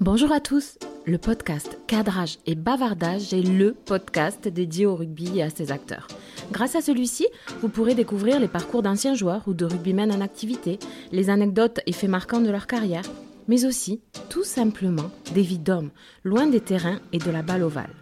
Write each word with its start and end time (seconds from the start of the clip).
Bonjour 0.00 0.30
à 0.30 0.38
tous. 0.38 0.78
Le 1.06 1.18
podcast 1.18 1.76
Cadrage 1.88 2.38
et 2.46 2.54
Bavardage 2.54 3.34
est 3.34 3.42
le 3.42 3.74
podcast 3.74 4.46
dédié 4.46 4.86
au 4.86 4.94
rugby 4.94 5.38
et 5.38 5.42
à 5.42 5.50
ses 5.50 5.72
acteurs. 5.72 6.06
Grâce 6.52 6.76
à 6.76 6.80
celui-ci, 6.80 7.26
vous 7.62 7.68
pourrez 7.68 7.96
découvrir 7.96 8.38
les 8.38 8.46
parcours 8.46 8.82
d'anciens 8.82 9.16
joueurs 9.16 9.42
ou 9.48 9.54
de 9.54 9.64
rugbymen 9.64 10.12
en 10.12 10.20
activité, 10.20 10.78
les 11.10 11.30
anecdotes 11.30 11.80
et 11.86 11.92
faits 11.92 12.08
marquants 12.08 12.40
de 12.40 12.50
leur 12.50 12.68
carrière, 12.68 13.02
mais 13.48 13.64
aussi, 13.64 14.00
tout 14.28 14.44
simplement, 14.44 15.10
des 15.34 15.42
vies 15.42 15.58
d'hommes, 15.58 15.90
loin 16.22 16.46
des 16.46 16.60
terrains 16.60 17.00
et 17.12 17.18
de 17.18 17.32
la 17.32 17.42
balle 17.42 17.64
ovale. 17.64 17.94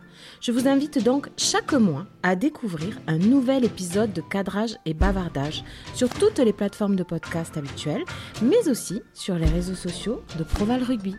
Je 0.43 0.53
vous 0.53 0.69
invite 0.69 1.03
donc 1.03 1.31
chaque 1.39 1.73
mois 1.73 2.05
à 2.23 2.37
découvrir 2.37 3.01
un 3.07 3.17
nouvel 3.17 3.65
épisode 3.65 4.13
de 4.13 4.21
Cadrage 4.21 4.77
et 4.85 4.93
Bavardage 4.93 5.65
sur 5.95 6.11
toutes 6.11 6.41
les 6.41 6.53
plateformes 6.53 6.97
de 6.97 7.05
podcast 7.05 7.57
habituelles, 7.57 8.05
mais 8.43 8.69
aussi 8.69 9.01
sur 9.15 9.37
les 9.37 9.49
réseaux 9.49 9.75
sociaux 9.75 10.21
de 10.39 10.45
Proval 10.45 10.83
Rugby. 10.83 11.17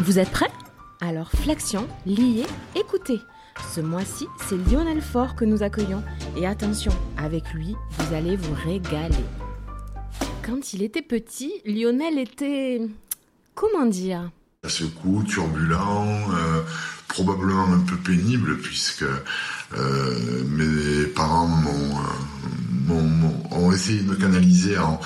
Vous 0.00 0.18
êtes 0.18 0.30
prêts? 0.30 0.50
Alors 1.00 1.30
flexion, 1.30 1.86
liez, 2.06 2.46
écoutez. 2.74 3.20
Ce 3.74 3.80
mois-ci, 3.80 4.26
c'est 4.48 4.56
Lionel 4.70 5.00
Faure 5.00 5.34
que 5.34 5.44
nous 5.44 5.62
accueillons. 5.62 6.02
Et 6.36 6.46
attention, 6.46 6.92
avec 7.16 7.52
lui, 7.52 7.74
vous 7.98 8.14
allez 8.14 8.36
vous 8.36 8.54
régaler. 8.54 9.14
Quand 10.44 10.72
il 10.72 10.82
était 10.82 11.02
petit, 11.02 11.52
Lionel 11.66 12.18
était... 12.18 12.80
Comment 13.54 13.86
dire? 13.86 14.30
Secou, 14.66 15.22
turbulent, 15.24 16.06
euh, 16.32 16.62
probablement 17.08 17.64
un 17.72 17.80
peu 17.80 17.96
pénible 17.96 18.58
puisque 18.58 19.04
euh, 19.74 20.44
mes 20.46 21.06
parents 21.08 21.46
m'ont, 21.46 21.98
euh, 21.98 22.94
m'ont- 23.02 23.42
ont 23.50 23.72
essayé 23.72 24.00
de 24.02 24.08
me 24.10 24.16
canaliser 24.16 24.78
en, 24.78 25.00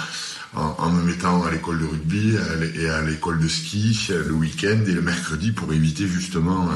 en, 0.54 0.74
en 0.78 0.90
me 0.90 1.02
mettant 1.02 1.42
à 1.44 1.50
l'école 1.50 1.80
de 1.80 1.84
rugby 1.86 2.34
et 2.76 2.88
à 2.88 3.02
l'école 3.02 3.40
de 3.40 3.48
ski 3.48 4.08
le 4.10 4.32
week-end 4.32 4.80
et 4.86 4.92
le 4.92 5.02
mercredi 5.02 5.52
pour 5.52 5.72
éviter 5.72 6.06
justement 6.06 6.68
euh, 6.70 6.74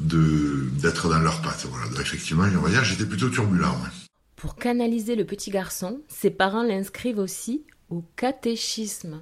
de, 0.00 0.68
d'être 0.80 1.08
dans 1.08 1.18
leurs 1.18 1.42
pattes. 1.42 1.66
Voilà. 1.70 1.88
Donc, 1.88 2.00
effectivement, 2.00 2.44
on 2.44 2.60
va 2.60 2.70
dire 2.70 2.84
j'étais 2.84 3.06
plutôt 3.06 3.28
turbulent. 3.28 3.70
ouais. 3.70 3.90
Pour 4.36 4.54
canaliser 4.56 5.16
le 5.16 5.24
petit 5.24 5.50
garçon, 5.50 6.00
ses 6.08 6.30
parents 6.30 6.62
l'inscrivent 6.62 7.18
aussi 7.18 7.64
au 7.90 8.04
catéchisme. 8.16 9.20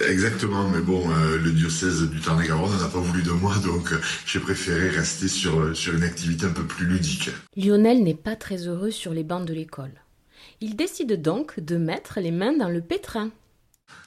Exactement, 0.00 0.68
mais 0.68 0.80
bon, 0.80 1.08
euh, 1.10 1.38
le 1.38 1.52
diocèse 1.52 2.02
du 2.10 2.20
Tarn-et-Garonne 2.20 2.76
n'a 2.80 2.88
pas 2.88 2.98
voulu 2.98 3.22
de 3.22 3.30
moi, 3.30 3.54
donc 3.64 3.92
euh, 3.92 4.00
j'ai 4.26 4.40
préféré 4.40 4.88
rester 4.88 5.28
sur, 5.28 5.60
euh, 5.60 5.74
sur 5.74 5.94
une 5.94 6.02
activité 6.02 6.46
un 6.46 6.50
peu 6.50 6.64
plus 6.64 6.86
ludique. 6.86 7.30
Lionel 7.56 8.02
n'est 8.02 8.14
pas 8.14 8.34
très 8.34 8.66
heureux 8.66 8.90
sur 8.90 9.12
les 9.12 9.22
bancs 9.22 9.46
de 9.46 9.54
l'école. 9.54 9.92
Il 10.60 10.76
décide 10.76 11.20
donc 11.20 11.60
de 11.60 11.76
mettre 11.76 12.20
les 12.20 12.30
mains 12.30 12.56
dans 12.56 12.68
le 12.68 12.80
pétrin. 12.80 13.30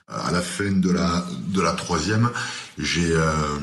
À 0.08 0.32
la 0.32 0.42
fin 0.42 0.72
de 0.72 0.90
la 0.90 1.24
de 1.50 1.62
la 1.62 1.74
troisième, 1.74 2.32
j'ai 2.80 3.12
euh, 3.12 3.60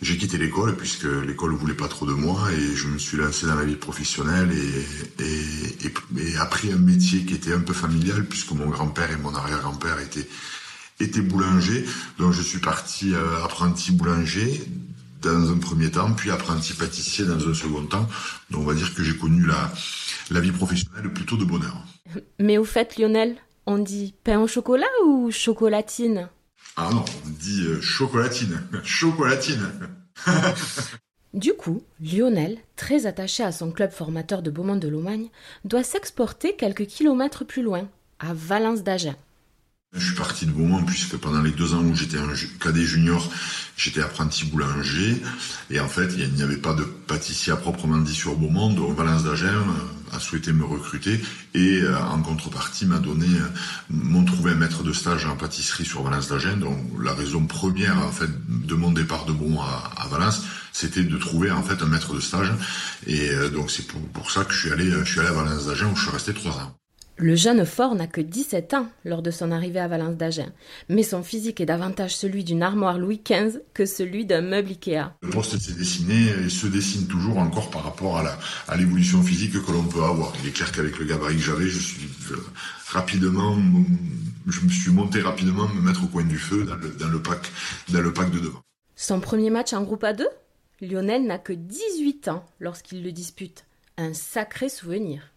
quitté 0.00 0.38
l'école 0.38 0.76
puisque 0.76 1.08
l'école 1.26 1.52
voulait 1.54 1.74
pas 1.74 1.88
trop 1.88 2.06
de 2.06 2.12
moi 2.12 2.48
et 2.52 2.76
je 2.76 2.86
me 2.86 2.98
suis 2.98 3.16
lancé 3.16 3.46
dans 3.46 3.56
la 3.56 3.64
vie 3.64 3.74
professionnelle 3.74 4.52
et 4.52 5.24
et, 5.24 5.86
et, 5.86 6.28
et 6.28 6.36
appris 6.36 6.70
un 6.70 6.78
métier 6.78 7.24
qui 7.24 7.34
était 7.34 7.52
un 7.52 7.60
peu 7.60 7.72
familial 7.72 8.24
puisque 8.24 8.52
mon 8.52 8.68
grand-père 8.68 9.10
et 9.10 9.16
mon 9.16 9.34
arrière-grand-père 9.34 9.98
étaient 9.98 10.28
étaient 11.00 11.22
boulangers. 11.22 11.84
Donc 12.18 12.32
je 12.32 12.42
suis 12.42 12.60
parti 12.60 13.12
euh, 13.12 13.44
apprenti 13.44 13.90
boulanger 13.90 14.62
dans 15.22 15.50
un 15.50 15.58
premier 15.58 15.90
temps, 15.90 16.12
puis 16.12 16.30
apprenti 16.30 16.72
pâtissier 16.74 17.24
dans 17.24 17.48
un 17.48 17.54
second 17.54 17.84
temps. 17.86 18.08
Donc 18.50 18.62
on 18.62 18.66
va 18.66 18.74
dire 18.74 18.94
que 18.94 19.02
j'ai 19.02 19.16
connu 19.16 19.44
la 19.46 19.72
la 20.30 20.40
vie 20.40 20.52
professionnelle 20.52 21.12
plutôt 21.12 21.36
de 21.36 21.44
bonheur. 21.44 21.76
Mais 22.38 22.58
au 22.58 22.64
fait, 22.64 22.96
Lionel, 22.96 23.36
on 23.66 23.78
dit 23.78 24.14
pain 24.24 24.40
au 24.40 24.46
chocolat 24.46 24.86
ou 25.06 25.30
chocolatine? 25.30 26.28
Ah 26.76 26.90
non, 26.92 27.04
on 27.26 27.30
dit 27.30 27.64
euh, 27.66 27.80
chocolatine, 27.80 28.60
chocolatine. 28.84 29.68
Du 31.34 31.52
coup, 31.52 31.82
Lionel, 32.00 32.58
très 32.76 33.06
attaché 33.06 33.42
à 33.42 33.50
son 33.50 33.72
club 33.72 33.90
formateur 33.90 34.40
de 34.40 34.52
Beaumont 34.52 34.76
de 34.76 34.86
Lomagne, 34.86 35.30
doit 35.64 35.82
s'exporter 35.82 36.54
quelques 36.54 36.86
kilomètres 36.86 37.44
plus 37.44 37.64
loin, 37.64 37.88
à 38.20 38.32
Valence 38.32 38.84
d'Agen. 38.84 39.16
Je 39.96 40.06
suis 40.06 40.16
parti 40.16 40.44
de 40.44 40.50
Beaumont 40.50 40.82
puisque 40.82 41.16
pendant 41.18 41.40
les 41.40 41.52
deux 41.52 41.72
ans 41.72 41.82
où 41.84 41.94
j'étais 41.94 42.18
cadet 42.60 42.82
junior, 42.82 43.30
j'étais 43.76 44.00
apprenti 44.00 44.44
boulanger. 44.44 45.22
Et 45.70 45.78
en 45.78 45.86
fait, 45.86 46.12
il 46.18 46.32
n'y 46.32 46.42
avait 46.42 46.56
pas 46.56 46.74
de 46.74 46.82
pâtissier 46.82 47.52
à 47.52 47.56
proprement 47.56 47.98
dit 47.98 48.14
sur 48.14 48.36
Beaumont. 48.36 48.72
Donc 48.72 48.96
Valence 48.96 49.22
d'Agen 49.22 49.46
euh, 49.46 50.16
a 50.16 50.18
souhaité 50.18 50.52
me 50.52 50.64
recruter 50.64 51.20
et 51.54 51.82
euh, 51.82 51.96
en 51.96 52.20
contrepartie 52.22 52.86
m'a 52.86 52.98
donné, 52.98 53.26
euh, 53.26 53.46
m'ont 53.88 54.24
trouvé 54.24 54.50
un 54.50 54.56
maître 54.56 54.82
de 54.82 54.92
stage 54.92 55.26
en 55.26 55.36
pâtisserie 55.36 55.84
sur 55.84 56.02
Valence 56.02 56.28
d'Agen. 56.28 56.56
Donc 56.56 56.76
la 57.00 57.14
raison 57.14 57.46
première 57.46 57.98
en 57.98 58.10
fait 58.10 58.30
de 58.48 58.74
mon 58.74 58.90
départ 58.90 59.26
de 59.26 59.32
Beaumont 59.32 59.62
à, 59.62 60.08
Valence, 60.10 60.42
c'était 60.72 61.04
de 61.04 61.16
trouver 61.18 61.52
en 61.52 61.62
fait 61.62 61.80
un 61.82 61.86
maître 61.86 62.14
de 62.14 62.20
stage. 62.20 62.50
Et 63.06 63.30
donc 63.52 63.70
c'est 63.70 63.86
pour, 63.86 64.00
pour 64.08 64.32
ça 64.32 64.44
que 64.44 64.52
je 64.52 64.58
suis 64.58 64.72
allé, 64.72 64.90
je 64.90 65.08
suis 65.08 65.20
allé 65.20 65.28
à 65.28 65.32
Valence 65.32 65.66
d'Agen 65.66 65.92
où 65.92 65.96
je 65.96 66.02
suis 66.02 66.10
resté 66.10 66.34
trois 66.34 66.54
ans. 66.54 66.76
Le 67.16 67.36
jeune 67.36 67.64
fort 67.64 67.94
n'a 67.94 68.08
que 68.08 68.20
17 68.20 68.74
ans 68.74 68.88
lors 69.04 69.22
de 69.22 69.30
son 69.30 69.52
arrivée 69.52 69.78
à 69.78 69.86
Valence 69.86 70.16
d'Agen, 70.16 70.52
mais 70.88 71.04
son 71.04 71.22
physique 71.22 71.60
est 71.60 71.66
davantage 71.66 72.16
celui 72.16 72.42
d'une 72.42 72.62
armoire 72.62 72.98
Louis 72.98 73.22
XV 73.24 73.60
que 73.72 73.86
celui 73.86 74.26
d'un 74.26 74.40
meuble 74.40 74.70
Ikea. 74.70 75.12
Le 75.22 75.30
poste 75.30 75.56
s'est 75.58 75.74
dessiné 75.74 76.30
et 76.44 76.48
se 76.48 76.66
dessine 76.66 77.06
toujours 77.06 77.38
encore 77.38 77.70
par 77.70 77.84
rapport 77.84 78.18
à 78.18 78.76
l'évolution 78.76 79.22
physique 79.22 79.52
que 79.52 79.70
l'on 79.70 79.84
peut 79.84 80.02
avoir. 80.02 80.32
Il 80.42 80.48
est 80.48 80.52
clair 80.52 80.72
qu'avec 80.72 80.98
le 80.98 81.04
gabarit 81.04 81.36
que 81.36 81.42
j'avais, 81.42 81.68
je 81.68 81.78
suis 81.78 82.08
euh, 82.32 82.36
rapidement, 82.88 83.56
je 84.48 84.60
me 84.62 84.68
suis 84.68 84.90
monté 84.90 85.20
rapidement 85.20 85.68
me 85.68 85.82
mettre 85.82 86.02
au 86.02 86.08
coin 86.08 86.24
du 86.24 86.36
feu 86.36 86.64
dans 86.64 86.76
le, 86.76 86.88
dans 86.98 87.08
le 87.08 87.22
pack 87.22 87.52
dans 87.90 88.00
le 88.00 88.12
pack 88.12 88.32
de 88.32 88.40
devant. 88.40 88.60
Son 88.96 89.20
premier 89.20 89.50
match 89.50 89.72
en 89.72 89.84
groupe 89.84 90.02
à 90.02 90.14
deux 90.14 90.28
Lionel 90.80 91.24
n'a 91.24 91.38
que 91.38 91.52
18 91.52 92.26
ans 92.26 92.44
lorsqu'il 92.58 93.04
le 93.04 93.12
dispute. 93.12 93.66
Un 93.96 94.14
sacré 94.14 94.68
souvenir. 94.68 95.33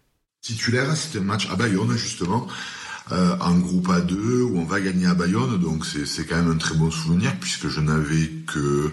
Titulaire, 0.48 0.88
un 0.90 1.20
match 1.20 1.46
à 1.50 1.56
Bayonne 1.56 1.94
justement. 1.94 2.46
euh, 3.12 3.36
en 3.38 3.58
groupe 3.58 3.88
A2 3.88 4.40
où 4.40 4.58
on 4.58 4.64
va 4.64 4.80
gagner 4.80 5.04
à 5.04 5.12
Bayonne, 5.12 5.58
donc 5.58 5.84
c'est 5.84 6.24
quand 6.24 6.36
même 6.36 6.50
un 6.50 6.56
très 6.56 6.74
bon 6.74 6.90
souvenir 6.90 7.36
puisque 7.38 7.68
je 7.68 7.80
n'avais 7.82 8.28
que 8.46 8.90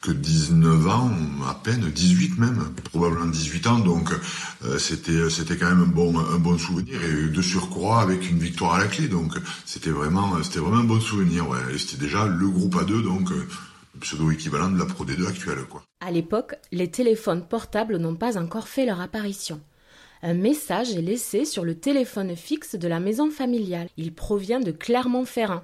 que 0.00 0.10
19 0.10 0.88
ans, 0.88 1.12
à 1.48 1.54
peine 1.54 1.88
18 1.88 2.38
même, 2.38 2.64
probablement 2.92 3.26
18 3.26 3.66
ans, 3.68 3.78
donc 3.78 4.10
euh, 4.64 4.76
c'était 4.80 5.56
quand 5.56 5.68
même 5.68 5.82
un 5.82 5.86
bon 5.86 6.18
un 6.18 6.38
bon 6.38 6.58
souvenir 6.58 7.00
et 7.04 7.28
de 7.28 7.42
surcroît 7.42 8.00
avec 8.00 8.28
une 8.28 8.40
victoire 8.40 8.74
à 8.74 8.78
la 8.80 8.86
clé, 8.86 9.06
donc 9.06 9.34
c'était 9.66 9.90
vraiment 9.90 10.30
vraiment 10.30 10.78
un 10.78 10.84
bon 10.84 11.00
souvenir, 11.00 11.48
ouais. 11.48 11.58
Et 11.72 11.78
c'était 11.78 12.02
déjà 12.06 12.26
le 12.26 12.48
groupe 12.48 12.74
A2, 12.74 13.04
donc 13.04 13.30
euh, 13.30 13.46
pseudo 14.00 14.32
équivalent 14.32 14.70
de 14.70 14.78
la 14.80 14.86
Pro 14.86 15.04
D2 15.04 15.28
actuelle, 15.28 15.64
quoi. 15.70 15.84
À 16.04 16.10
l'époque, 16.10 16.56
les 16.72 16.90
téléphones 16.90 17.46
portables 17.46 17.98
n'ont 17.98 18.16
pas 18.16 18.36
encore 18.36 18.66
fait 18.66 18.84
leur 18.84 19.00
apparition. 19.00 19.60
Un 20.28 20.34
message 20.34 20.90
est 20.90 21.02
laissé 21.02 21.44
sur 21.44 21.64
le 21.64 21.76
téléphone 21.76 22.34
fixe 22.34 22.74
de 22.74 22.88
la 22.88 22.98
maison 22.98 23.30
familiale. 23.30 23.86
Il 23.96 24.12
provient 24.12 24.58
de 24.58 24.72
Clermont-Ferrand. 24.72 25.62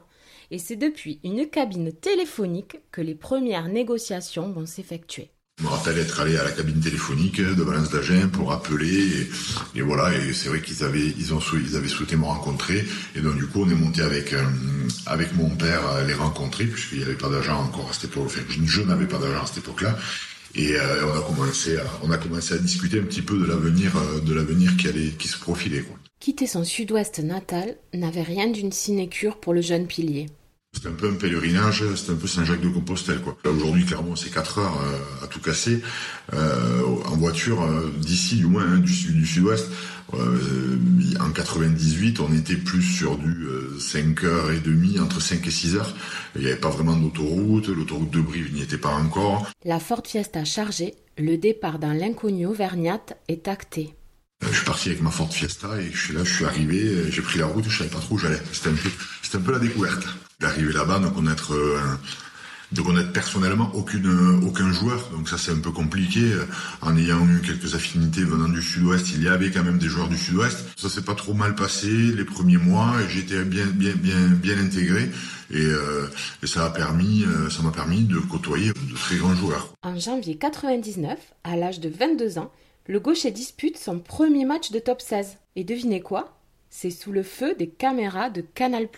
Et 0.53 0.59
c'est 0.59 0.77
depuis 0.77 1.19
une 1.25 1.49
cabine 1.49 1.91
téléphonique 1.93 2.77
que 2.93 3.01
les 3.01 3.17
premières 3.17 3.67
négociations 3.67 4.53
vont 4.53 4.65
s'effectuer. 4.65 5.31
Je 5.59 5.65
me 5.65 5.69
rappelle 5.69 5.99
être 5.99 6.21
allé 6.21 6.37
à 6.37 6.45
la 6.45 6.53
cabine 6.53 6.79
téléphonique 6.79 7.41
de 7.41 7.61
Valence 7.61 7.91
d'Agen 7.91 8.29
pour 8.29 8.53
appeler 8.53 9.27
et, 9.75 9.81
voilà 9.81 10.13
c'est 10.33 10.49
vrai 10.49 10.61
qu'ils 10.61 10.85
avaient 10.85 11.13
ils 11.19 11.35
ont 11.35 11.41
souhaité 11.41 12.17
me 12.17 12.25
rencontrer 12.25 12.85
et 13.17 13.21
donc 13.21 13.37
du 13.37 13.47
coup 13.47 13.63
on 13.63 13.69
est 13.69 13.75
monté 13.75 14.01
avec 14.01 14.33
euh, 14.33 14.43
avec 15.07 15.35
mon 15.35 15.51
père 15.51 15.83
les 16.07 16.15
rencontrer 16.15 16.65
puisqu'il 16.65 16.99
n'y 16.99 17.05
avait 17.05 17.15
pas 17.15 17.29
d'agent 17.29 17.61
encore 17.61 17.91
à 17.91 17.93
cette 17.93 18.05
époque 18.05 18.25
enfin 18.27 18.41
je 18.49 18.83
n'avais 18.83 19.07
pas 19.07 19.19
d'agent 19.19 19.43
à 19.43 19.47
cette 19.47 19.59
époque-là 19.59 19.97
et 20.55 20.77
euh, 20.77 21.07
on 22.03 22.11
a 22.11 22.19
commencé 22.19 22.55
à, 22.55 22.59
discuter 22.59 23.01
un 23.01 23.05
petit 23.05 23.23
peu 23.23 23.39
de 23.39 23.47
l'avenir 23.47 23.97
euh, 23.97 24.21
de 24.21 24.35
l'avenir 24.35 24.77
qui 24.77 24.89
allait 24.89 25.11
qui 25.19 25.29
se 25.29 25.39
profilait. 25.39 25.85
Quitter 26.21 26.47
son 26.47 26.65
sud-ouest 26.65 27.21
natal 27.21 27.77
n'avait 27.95 28.23
rien 28.23 28.49
d'une 28.49 28.73
sinécure 28.73 29.39
pour 29.41 29.55
le 29.55 29.61
jeune 29.61 29.87
pilier. 29.87 30.27
C'était 30.83 30.95
un 30.95 30.97
peu 30.97 31.11
un 31.11 31.15
pèlerinage, 31.15 31.85
c'était 31.95 32.11
un 32.11 32.17
peu 32.17 32.27
Saint-Jacques-de-Compostelle. 32.27 33.21
Quoi. 33.21 33.37
Là, 33.45 33.53
aujourd'hui, 33.53 33.85
clairement, 33.85 34.17
c'est 34.17 34.35
4 34.35 34.59
heures 34.59 34.81
euh, 34.83 35.25
à 35.25 35.29
tout 35.29 35.39
casser 35.39 35.81
euh, 36.33 36.83
en 37.05 37.17
voiture 37.17 37.63
euh, 37.63 37.93
d'ici, 37.99 38.35
du 38.35 38.47
moins 38.47 38.65
hein, 38.65 38.79
du, 38.79 38.93
sud, 38.93 39.15
du 39.15 39.25
sud-ouest. 39.25 39.69
En 40.13 41.31
98, 41.31 42.19
on 42.19 42.35
était 42.35 42.57
plus 42.57 42.83
sur 42.83 43.17
du 43.17 43.45
euh, 43.45 43.79
5 43.79 44.25
heures 44.25 44.51
et 44.51 44.59
demie, 44.59 44.99
entre 44.99 45.23
5 45.23 45.47
et 45.47 45.53
6 45.53 45.77
heures. 45.77 45.95
Il 46.35 46.41
n'y 46.41 46.49
avait 46.49 46.57
pas 46.57 46.71
vraiment 46.71 46.97
d'autoroute, 46.97 47.69
l'autoroute 47.69 48.11
de 48.11 48.21
Brive 48.21 48.53
n'y 48.53 48.63
était 48.63 48.77
pas 48.77 48.93
encore. 48.93 49.47
La 49.65 49.79
Ford 49.79 50.03
Fiesta 50.05 50.45
chargée, 50.45 50.95
le 51.17 51.37
départ 51.37 51.79
dans 51.79 51.93
l'inconnu 51.93 52.47
Auvergnat 52.47 53.03
est 53.29 53.47
acté. 53.47 53.95
Je 54.45 54.57
suis 54.57 54.65
parti 54.65 54.89
avec 54.89 55.01
ma 55.01 55.13
Ford 55.13 55.33
Fiesta 55.33 55.81
et 55.81 55.93
je 55.93 56.07
suis 56.07 56.13
là, 56.13 56.25
je 56.25 56.35
suis 56.35 56.45
arrivé, 56.45 57.09
j'ai 57.09 57.23
pris 57.23 57.39
la 57.39 57.47
route, 57.47 57.65
je 57.69 57.79
savais 57.79 57.91
pas 57.91 58.01
trop 58.01 58.17
où 58.17 58.19
j'allais. 58.19 58.43
C'était 58.53 58.71
un 58.71 58.75
peu, 58.75 58.91
c'était 59.23 59.37
un 59.37 59.43
peu 59.43 59.53
la 59.53 59.61
découverte. 59.61 60.05
D'arriver 60.43 60.73
là-bas, 60.73 60.99
de 60.99 61.09
connaître 61.09 61.55
euh, 61.55 61.79
de 62.73 63.03
personnellement 63.13 63.71
aucune, 63.75 64.43
aucun 64.45 64.73
joueur. 64.73 65.09
Donc 65.11 65.29
ça 65.29 65.39
c'est 65.39 65.53
un 65.53 65.61
peu 65.61 65.71
compliqué. 65.71 66.33
En 66.81 66.97
ayant 66.97 67.25
eu 67.29 67.41
quelques 67.41 67.75
affinités 67.75 68.25
venant 68.25 68.49
du 68.49 68.61
sud-ouest, 68.61 69.07
il 69.15 69.23
y 69.23 69.29
avait 69.29 69.51
quand 69.51 69.63
même 69.63 69.79
des 69.79 69.89
joueurs 69.89 70.09
du 70.09 70.19
sud-ouest. 70.19 70.65
Ça 70.77 70.89
s'est 70.89 71.03
pas 71.03 71.15
trop 71.15 71.33
mal 71.33 71.55
passé 71.55 71.89
les 71.89 72.25
premiers 72.25 72.57
mois 72.57 72.93
j'étais 73.09 73.45
bien, 73.45 73.67
bien, 73.67 73.95
bien, 73.95 74.29
bien 74.29 74.59
intégré. 74.59 75.11
Et, 75.51 75.65
euh, 75.65 76.09
ça 76.45 76.61
m'a 76.61 76.71
permis, 76.71 77.25
euh, 77.25 77.63
m'a 77.63 77.71
permis 77.71 78.03
de 78.03 78.19
côtoyer 78.19 78.73
de 78.73 78.95
très 78.95 79.17
grands 79.17 79.35
joueurs. 79.35 79.73
En 79.83 79.99
janvier 79.99 80.37
99, 80.37 81.19
à 81.45 81.57
l'âge 81.57 81.81
de 81.81 81.89
22 81.89 82.39
ans, 82.39 82.51
le 82.89 82.99
gaucher 82.99 83.31
dispute 83.31 83.79
son 83.79 84.01
premier 84.01 84.45
match 84.45 84.73
de 84.73 84.79
top 84.79 85.01
16. 85.01 85.37
Et 85.57 85.65
devinez 85.65 86.01
quoi? 86.01 86.37
C'est 86.71 86.91
sous 86.91 87.13
le 87.13 87.23
feu 87.23 87.55
des 87.59 87.69
caméras 87.69 88.31
de 88.31 88.41
Canal+. 88.41 88.89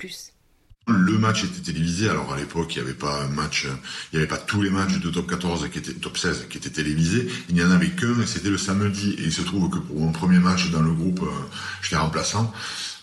Le 0.86 1.16
match 1.16 1.44
était 1.44 1.72
télévisé. 1.72 2.10
Alors 2.10 2.30
à 2.34 2.36
l'époque, 2.36 2.76
il 2.76 2.82
n'y 2.82 2.88
avait 2.88 2.96
pas 2.96 3.26
match, 3.28 3.66
il 4.12 4.16
n'y 4.16 4.18
avait 4.18 4.28
pas 4.28 4.36
tous 4.36 4.60
les 4.60 4.68
matchs 4.68 5.00
de 5.00 5.08
top 5.08 5.30
14 5.30 5.70
qui 5.72 5.78
étaient 5.78 5.94
top 5.94 6.18
16 6.18 6.46
qui 6.50 6.58
étaient 6.58 6.68
télévisés. 6.68 7.26
Il 7.48 7.54
n'y 7.54 7.62
en 7.62 7.70
avait 7.70 7.88
qu'un 7.88 8.20
et 8.20 8.26
c'était 8.26 8.50
le 8.50 8.58
samedi. 8.58 9.16
Et 9.18 9.22
il 9.22 9.32
se 9.32 9.40
trouve 9.40 9.70
que 9.70 9.78
pour 9.78 9.98
mon 9.98 10.12
premier 10.12 10.38
match 10.38 10.70
dans 10.70 10.82
le 10.82 10.92
groupe, 10.92 11.22
euh, 11.22 11.48
j'étais 11.80 11.96
remplaçant. 11.96 12.52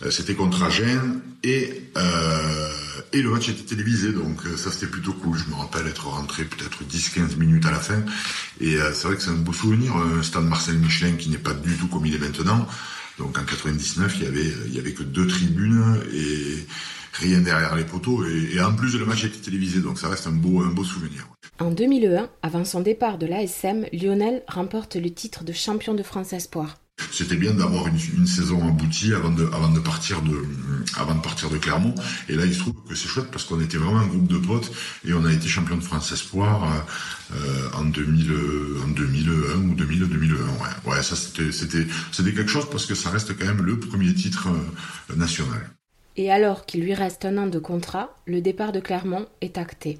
Euh, 0.03 0.11
c'était 0.11 0.35
contre 0.35 0.61
Agen 0.61 1.21
et 1.43 1.89
euh, 1.97 2.69
et 3.13 3.21
le 3.23 3.31
match 3.31 3.49
était 3.49 3.63
télévisé. 3.63 4.11
Donc 4.13 4.41
ça 4.57 4.71
c'était 4.71 4.85
plutôt 4.85 5.13
cool. 5.13 5.39
Je 5.39 5.49
me 5.49 5.55
rappelle 5.55 5.87
être 5.87 6.07
rentré 6.07 6.43
peut-être 6.43 6.83
10-15 6.83 7.37
minutes 7.37 7.65
à 7.65 7.71
la 7.71 7.79
fin. 7.79 8.03
Et 8.59 8.77
c'est 8.93 9.07
vrai 9.07 9.15
que 9.15 9.23
c'est 9.23 9.31
un 9.31 9.33
beau 9.33 9.53
souvenir. 9.53 9.95
Un 9.95 10.21
stade 10.21 10.45
Marcel 10.45 10.75
Michelin 10.75 11.13
qui 11.13 11.29
n'est 11.29 11.37
pas 11.39 11.53
du 11.53 11.75
tout 11.77 11.87
comme 11.87 12.05
il 12.05 12.13
est 12.13 12.19
maintenant. 12.19 12.67
Donc 13.17 13.37
en 13.39 13.43
99, 13.43 14.17
il 14.17 14.23
y 14.23 14.27
avait 14.27 14.53
il 14.67 14.73
y 14.75 14.79
avait 14.79 14.93
que 14.93 15.03
deux 15.03 15.25
tribunes 15.25 15.99
et 16.13 16.65
rien 17.13 17.41
derrière 17.41 17.75
les 17.75 17.83
poteaux. 17.83 18.25
Et, 18.25 18.61
en 18.61 18.73
plus, 18.73 18.97
le 18.97 19.05
match 19.05 19.23
était 19.23 19.39
télévisé, 19.39 19.79
donc 19.79 19.97
ça 19.97 20.09
reste 20.09 20.27
un 20.27 20.31
beau, 20.31 20.61
un 20.61 20.71
beau 20.71 20.83
souvenir. 20.83 21.27
En 21.59 21.71
2001, 21.71 22.29
avant 22.41 22.65
son 22.65 22.81
départ 22.81 23.17
de 23.17 23.25
l'ASM, 23.25 23.85
Lionel 23.93 24.43
remporte 24.47 24.95
le 24.95 25.11
titre 25.11 25.43
de 25.43 25.53
champion 25.53 25.93
de 25.93 26.03
France 26.03 26.33
Espoir. 26.33 26.77
C'était 27.11 27.35
bien 27.35 27.53
d'avoir 27.53 27.87
une, 27.87 28.27
saison 28.27 28.67
aboutie 28.67 29.13
avant 29.13 29.31
de, 29.31 29.45
avant 29.53 29.69
de 29.69 29.79
partir 29.79 30.21
de, 30.21 30.45
avant 30.97 31.15
de 31.15 31.21
partir 31.21 31.49
de 31.49 31.57
Clermont. 31.57 31.95
Et 32.29 32.35
là, 32.35 32.45
il 32.45 32.53
se 32.53 32.59
trouve 32.59 32.75
que 32.87 32.95
c'est 32.95 33.07
chouette 33.07 33.31
parce 33.31 33.43
qu'on 33.43 33.59
était 33.59 33.77
vraiment 33.77 33.99
un 33.99 34.07
groupe 34.07 34.27
de 34.27 34.37
potes 34.37 34.71
et 35.05 35.13
on 35.13 35.25
a 35.25 35.33
été 35.33 35.47
champion 35.47 35.77
de 35.77 35.81
France 35.81 36.11
Espoir 36.11 36.85
euh, 37.33 37.69
en, 37.73 37.85
2000, 37.85 38.31
en 38.83 38.87
2001 38.89 39.57
ou 39.57 39.75
2000, 39.75 40.07
2001. 40.07 40.35
Ouais, 40.35 40.93
ouais 40.93 41.03
ça 41.03 41.15
c'était, 41.15 41.51
c'était, 41.51 41.87
c'était 42.11 42.33
quelque 42.33 42.51
chose 42.51 42.69
parce 42.69 42.85
que 42.85 42.95
ça 42.95 43.09
reste 43.09 43.37
quand 43.37 43.45
même 43.45 43.63
le 43.63 43.79
premier 43.79 44.13
titre 44.13 44.47
euh, 44.49 45.15
national. 45.15 45.71
Et 46.17 46.31
alors 46.31 46.65
qu'il 46.65 46.81
lui 46.81 46.93
reste 46.93 47.25
un 47.25 47.37
an 47.37 47.47
de 47.47 47.59
contrat, 47.59 48.15
le 48.25 48.41
départ 48.41 48.71
de 48.71 48.79
Clermont 48.79 49.27
est 49.41 49.57
acté. 49.57 49.99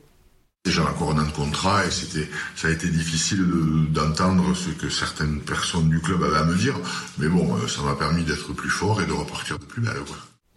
Déjà 0.66 0.84
encore 0.84 1.12
un 1.12 1.24
an 1.24 1.26
de 1.26 1.32
contrat 1.32 1.86
et 1.86 1.92
c'était, 1.92 2.30
ça 2.56 2.68
a 2.68 2.72
été 2.72 2.88
difficile 2.88 3.44
d'entendre 3.90 4.56
ce 4.56 4.70
que 4.70 4.90
certaines 4.90 5.42
personnes 5.42 5.90
du 5.90 6.00
club 6.00 6.22
avaient 6.24 6.38
à 6.38 6.44
me 6.44 6.56
dire, 6.56 6.76
mais 7.18 7.28
bon, 7.28 7.56
euh, 7.56 7.68
ça 7.68 7.82
m'a 7.82 7.96
permis 7.96 8.24
d'être 8.24 8.54
plus 8.54 8.70
fort 8.70 9.02
et 9.02 9.06
de 9.06 9.14
repartir 9.14 9.58
de 9.58 9.66
plus 9.66 9.82
belle. 9.82 9.94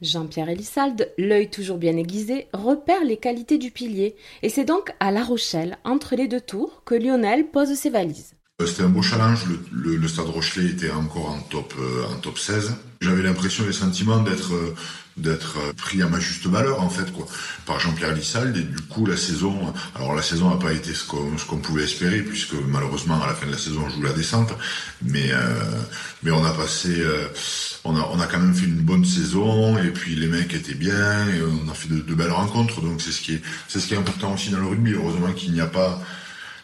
Jean-Pierre 0.02 0.50
Elissalde, 0.50 1.10
l'œil 1.16 1.48
toujours 1.48 1.78
bien 1.78 1.96
aiguisé, 1.96 2.48
repère 2.52 3.02
les 3.04 3.16
qualités 3.16 3.56
du 3.56 3.70
pilier, 3.70 4.16
et 4.42 4.50
c'est 4.50 4.64
donc 4.64 4.92
à 5.00 5.10
La 5.10 5.24
Rochelle, 5.24 5.78
entre 5.84 6.16
les 6.16 6.28
deux 6.28 6.40
tours, 6.40 6.82
que 6.84 6.94
Lionel 6.94 7.46
pose 7.50 7.72
ses 7.74 7.90
valises. 7.90 8.34
Euh, 8.62 8.66
c'était 8.66 8.84
un 8.84 8.88
beau 8.88 9.02
challenge. 9.02 9.46
Le, 9.72 10.06
Stade 10.06 10.26
Rochelet 10.26 10.70
était 10.70 10.90
encore 10.90 11.30
en 11.30 11.40
top, 11.40 11.74
euh, 11.78 12.04
en 12.04 12.16
top 12.20 12.38
16. 12.38 12.74
J'avais 13.00 13.22
l'impression 13.22 13.64
et 13.64 13.68
le 13.68 13.72
sentiment 13.72 14.22
d'être 14.22 14.54
euh, 14.54 14.74
d'être 15.16 15.58
pris 15.76 16.02
à 16.02 16.08
ma 16.08 16.18
juste 16.18 16.46
valeur 16.46 16.82
en 16.82 16.90
fait 16.90 17.12
quoi 17.12 17.26
par 17.66 17.78
Jean-Pierre 17.78 18.14
Lissalde 18.14 18.56
et 18.56 18.62
du 18.62 18.80
coup 18.82 19.06
la 19.06 19.16
saison 19.16 19.72
alors 19.94 20.14
la 20.14 20.22
saison 20.22 20.50
n'a 20.50 20.56
pas 20.56 20.72
été 20.72 20.92
ce 20.92 21.04
qu'on 21.04 21.58
pouvait 21.58 21.84
espérer 21.84 22.22
puisque 22.22 22.54
malheureusement 22.68 23.22
à 23.22 23.28
la 23.28 23.34
fin 23.34 23.46
de 23.46 23.52
la 23.52 23.58
saison 23.58 23.84
on 23.86 23.90
joue 23.90 24.02
la 24.02 24.12
descente 24.12 24.52
mais 25.02 25.30
mais 26.24 26.32
on 26.32 26.44
a 26.44 26.50
passé 26.50 27.00
on 27.84 27.94
a 27.96 28.08
on 28.12 28.18
a 28.18 28.26
quand 28.26 28.40
même 28.40 28.54
fait 28.54 28.66
une 28.66 28.80
bonne 28.80 29.04
saison 29.04 29.78
et 29.78 29.90
puis 29.90 30.16
les 30.16 30.26
mecs 30.26 30.52
étaient 30.52 30.74
bien 30.74 31.28
et 31.28 31.40
on 31.42 31.70
a 31.70 31.74
fait 31.74 31.88
de, 31.88 32.00
de 32.00 32.14
belles 32.14 32.32
rencontres 32.32 32.80
donc 32.80 33.00
c'est 33.00 33.12
ce 33.12 33.20
qui 33.20 33.34
est 33.34 33.42
c'est 33.68 33.78
ce 33.78 33.86
qui 33.86 33.94
est 33.94 33.98
important 33.98 34.34
aussi 34.34 34.50
dans 34.50 34.58
le 34.58 34.66
rugby 34.66 34.94
heureusement 34.94 35.32
qu'il 35.32 35.52
n'y 35.52 35.60
a 35.60 35.66
pas 35.66 36.02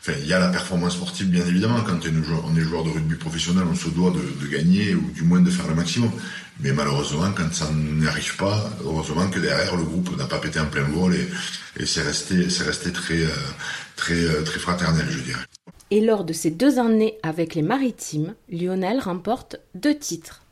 Enfin, 0.03 0.15
il 0.19 0.27
y 0.27 0.33
a 0.33 0.39
la 0.39 0.49
performance 0.49 0.95
sportive, 0.95 1.29
bien 1.29 1.45
évidemment. 1.45 1.83
Quand 1.83 1.99
on 2.47 2.57
est 2.57 2.61
joueur 2.63 2.85
de 2.85 2.89
rugby 2.89 3.17
professionnel, 3.17 3.65
on 3.71 3.75
se 3.75 3.91
doit 3.91 4.11
de, 4.11 4.47
gagner 4.47 4.95
ou 4.95 5.11
du 5.11 5.25
moins 5.25 5.43
de 5.43 5.51
faire 5.51 5.69
le 5.69 5.75
maximum. 5.75 6.11
Mais 6.63 6.73
malheureusement, 6.73 7.31
quand 7.37 7.53
ça 7.53 7.71
n'y 7.73 8.07
arrive 8.07 8.37
pas, 8.37 8.71
heureusement 8.85 9.29
que 9.29 9.39
derrière, 9.39 9.77
le 9.77 9.85
groupe 9.85 10.17
n'a 10.17 10.27
pas 10.27 10.39
pété 10.39 10.61
en 10.61 10.67
plein 10.67 10.85
vol 10.85 11.15
et, 11.15 11.87
c'est 11.87 12.03
resté, 12.03 12.35
resté 12.65 12.93
très, 12.93 13.23
euh, 13.23 13.29
très, 13.97 14.25
euh, 14.25 14.43
très 14.43 14.59
fraternel, 14.59 15.07
je 15.09 15.21
dirais. 15.21 15.45
Et 15.91 16.01
lors 16.01 16.25
de 16.25 16.33
ces 16.33 16.51
deux 16.51 16.79
années 16.79 17.17
avec 17.23 17.55
les 17.55 17.63
Maritimes, 17.63 18.35
Lionel 18.51 19.01
remporte 19.01 19.57
deux 19.75 19.97
titres. 19.97 20.43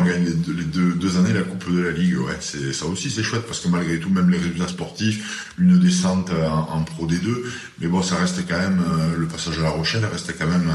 On 0.00 0.04
gagne 0.04 0.24
les, 0.24 0.64
deux, 0.64 1.18
années 1.18 1.32
la 1.32 1.42
Coupe 1.42 1.72
de 1.72 1.80
la 1.80 1.90
Ligue, 1.90 2.20
ouais. 2.20 2.36
C'est, 2.38 2.72
ça 2.72 2.86
aussi, 2.86 3.10
c'est 3.10 3.24
chouette 3.24 3.44
parce 3.46 3.58
que 3.58 3.68
malgré 3.68 3.98
tout, 3.98 4.10
même 4.10 4.30
les 4.30 4.38
résultats 4.38 4.68
sportifs, 4.68 5.52
une 5.58 5.76
descente 5.78 6.30
en, 6.30 6.84
Pro 6.84 7.06
D2, 7.06 7.44
mais 7.80 7.88
bon, 7.88 8.00
ça 8.00 8.14
reste 8.14 8.46
quand 8.48 8.58
même, 8.58 8.80
euh, 8.80 9.16
le 9.16 9.26
passage 9.26 9.58
à 9.58 9.62
La 9.62 9.70
Rochelle 9.70 10.04
reste 10.04 10.38
quand 10.38 10.46
même, 10.46 10.70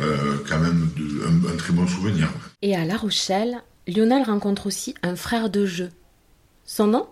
euh, 0.00 0.38
quand 0.48 0.58
même 0.58 0.90
un, 1.52 1.56
très 1.56 1.72
bon 1.72 1.86
souvenir. 1.86 2.28
Et 2.60 2.74
à 2.74 2.84
La 2.84 2.96
Rochelle, 2.96 3.62
Lionel 3.88 4.22
rencontre 4.22 4.66
aussi 4.66 4.94
un 5.02 5.16
frère 5.16 5.48
de 5.48 5.64
jeu. 5.64 5.88
Son 6.66 6.88
nom? 6.88 7.08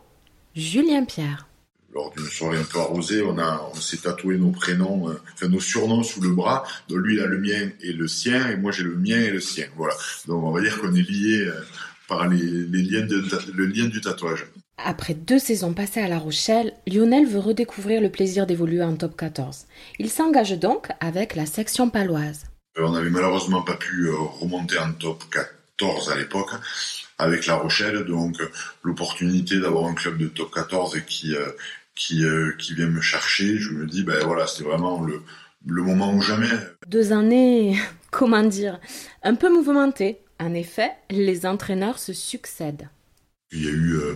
Julien 0.55 1.05
Pierre 1.05 1.49
lors 1.95 2.13
d'une 2.15 2.27
soirée 2.27 2.59
un 2.59 2.65
peu 2.65 2.79
arrosée, 2.79 3.23
on 3.23 3.39
a, 3.39 3.71
on 3.73 3.75
s'est 3.77 3.97
tatoué 3.97 4.37
nos 4.37 4.51
prénoms, 4.51 5.09
euh, 5.09 5.15
enfin 5.33 5.49
nos 5.49 5.61
surnoms 5.61 6.03
sous 6.03 6.21
le 6.21 6.29
bras. 6.29 6.63
Donc 6.91 6.99
lui, 6.99 7.15
il 7.15 7.21
a 7.21 7.27
le 7.27 7.39
mien 7.39 7.71
et 7.81 7.95
le 7.95 8.07
sien, 8.07 8.51
et 8.51 8.57
moi 8.59 8.71
j'ai 8.71 8.83
le 8.83 8.97
mien 8.97 9.17
et 9.17 9.31
le 9.31 9.41
sien. 9.41 9.65
Voilà. 9.77 9.95
Donc 10.29 10.45
on 10.45 10.51
va 10.51 10.61
dire 10.61 10.79
qu'on 10.79 10.95
est 10.95 11.09
liés 11.09 11.47
euh, 11.47 11.65
par 12.07 12.29
les, 12.29 12.37
liens 12.37 13.07
de, 13.07 13.25
le 13.55 13.65
lien 13.65 13.87
du 13.87 14.03
tatouage. 14.03 14.47
Après 14.77 15.15
deux 15.15 15.39
saisons 15.39 15.73
passées 15.73 16.01
à 16.01 16.09
La 16.09 16.19
Rochelle, 16.19 16.75
Lionel 16.87 17.25
veut 17.27 17.39
redécouvrir 17.39 18.03
le 18.03 18.11
plaisir 18.11 18.47
d'évoluer 18.47 18.83
en 18.83 18.95
top 18.95 19.17
14. 19.17 19.65
Il 19.99 20.11
s'engage 20.11 20.59
donc 20.59 20.89
avec 21.01 21.35
la 21.35 21.47
section 21.47 21.89
paloise. 21.89 22.45
Euh, 22.79 22.85
on 22.85 22.91
n'avait 22.91 23.09
malheureusement 23.09 23.63
pas 23.63 23.77
pu 23.77 24.11
remonter 24.11 24.79
en 24.79 24.93
top 24.93 25.25
14 25.31 25.56
à 26.11 26.17
l'époque 26.17 26.51
avec 27.19 27.47
La 27.47 27.55
Rochelle, 27.55 28.05
donc 28.05 28.37
l'opportunité 28.83 29.59
d'avoir 29.59 29.87
un 29.87 29.95
club 29.95 30.19
de 30.19 30.27
top 30.27 30.53
14 30.53 31.01
qui 31.07 31.35
qui, 31.97 32.25
euh, 32.25 32.53
qui 32.59 32.75
vient 32.75 32.87
me 32.87 33.01
chercher. 33.01 33.59
Je 33.59 33.71
me 33.71 33.87
dis, 33.87 34.05
ben 34.05 34.25
voilà, 34.25 34.47
c'est 34.47 34.63
vraiment 34.63 35.03
le, 35.03 35.23
le 35.67 35.83
moment 35.83 36.15
ou 36.15 36.23
jamais. 36.23 36.51
Deux 36.87 37.13
années, 37.13 37.77
comment 38.13 38.45
dire, 38.45 38.79
un 39.25 39.35
peu 39.35 39.53
mouvementées. 39.53 40.19
En 40.39 40.55
effet, 40.55 40.93
les 41.11 41.47
entraîneurs 41.47 41.99
se 41.99 42.13
succèdent. 42.13 42.89
Il 43.53 43.65
y 43.65 43.69
a 43.69 43.73
eu 43.73 43.95
euh, 43.95 44.15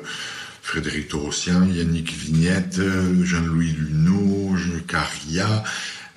Frédéric 0.61 1.09
Torossien, 1.09 1.67
Yannick 1.67 2.13
Vignette, 2.13 2.79
euh, 2.79 3.25
Jean-Louis 3.25 3.73
Luneau, 3.73 4.55
Caria, 4.87 5.65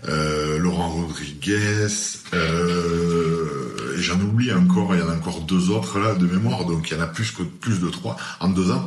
euh, 0.08 0.58
Laurent 0.58 0.90
Rodriguez, 0.90 1.88
euh, 2.34 3.96
et 3.98 4.02
j'en 4.02 4.20
oublie 4.20 4.52
encore, 4.52 4.94
il 4.96 5.00
y 5.00 5.04
en 5.04 5.10
a 5.10 5.16
encore 5.16 5.42
deux 5.42 5.70
autres 5.70 6.00
là 6.00 6.16
de 6.16 6.26
mémoire, 6.26 6.66
donc 6.66 6.90
il 6.90 6.98
y 6.98 7.00
en 7.00 7.04
a 7.04 7.08
plus 7.08 7.32
que 7.32 7.44
plus 7.44 7.80
de 7.80 7.90
trois 7.90 8.18
en 8.40 8.50
deux 8.50 8.72
ans, 8.72 8.86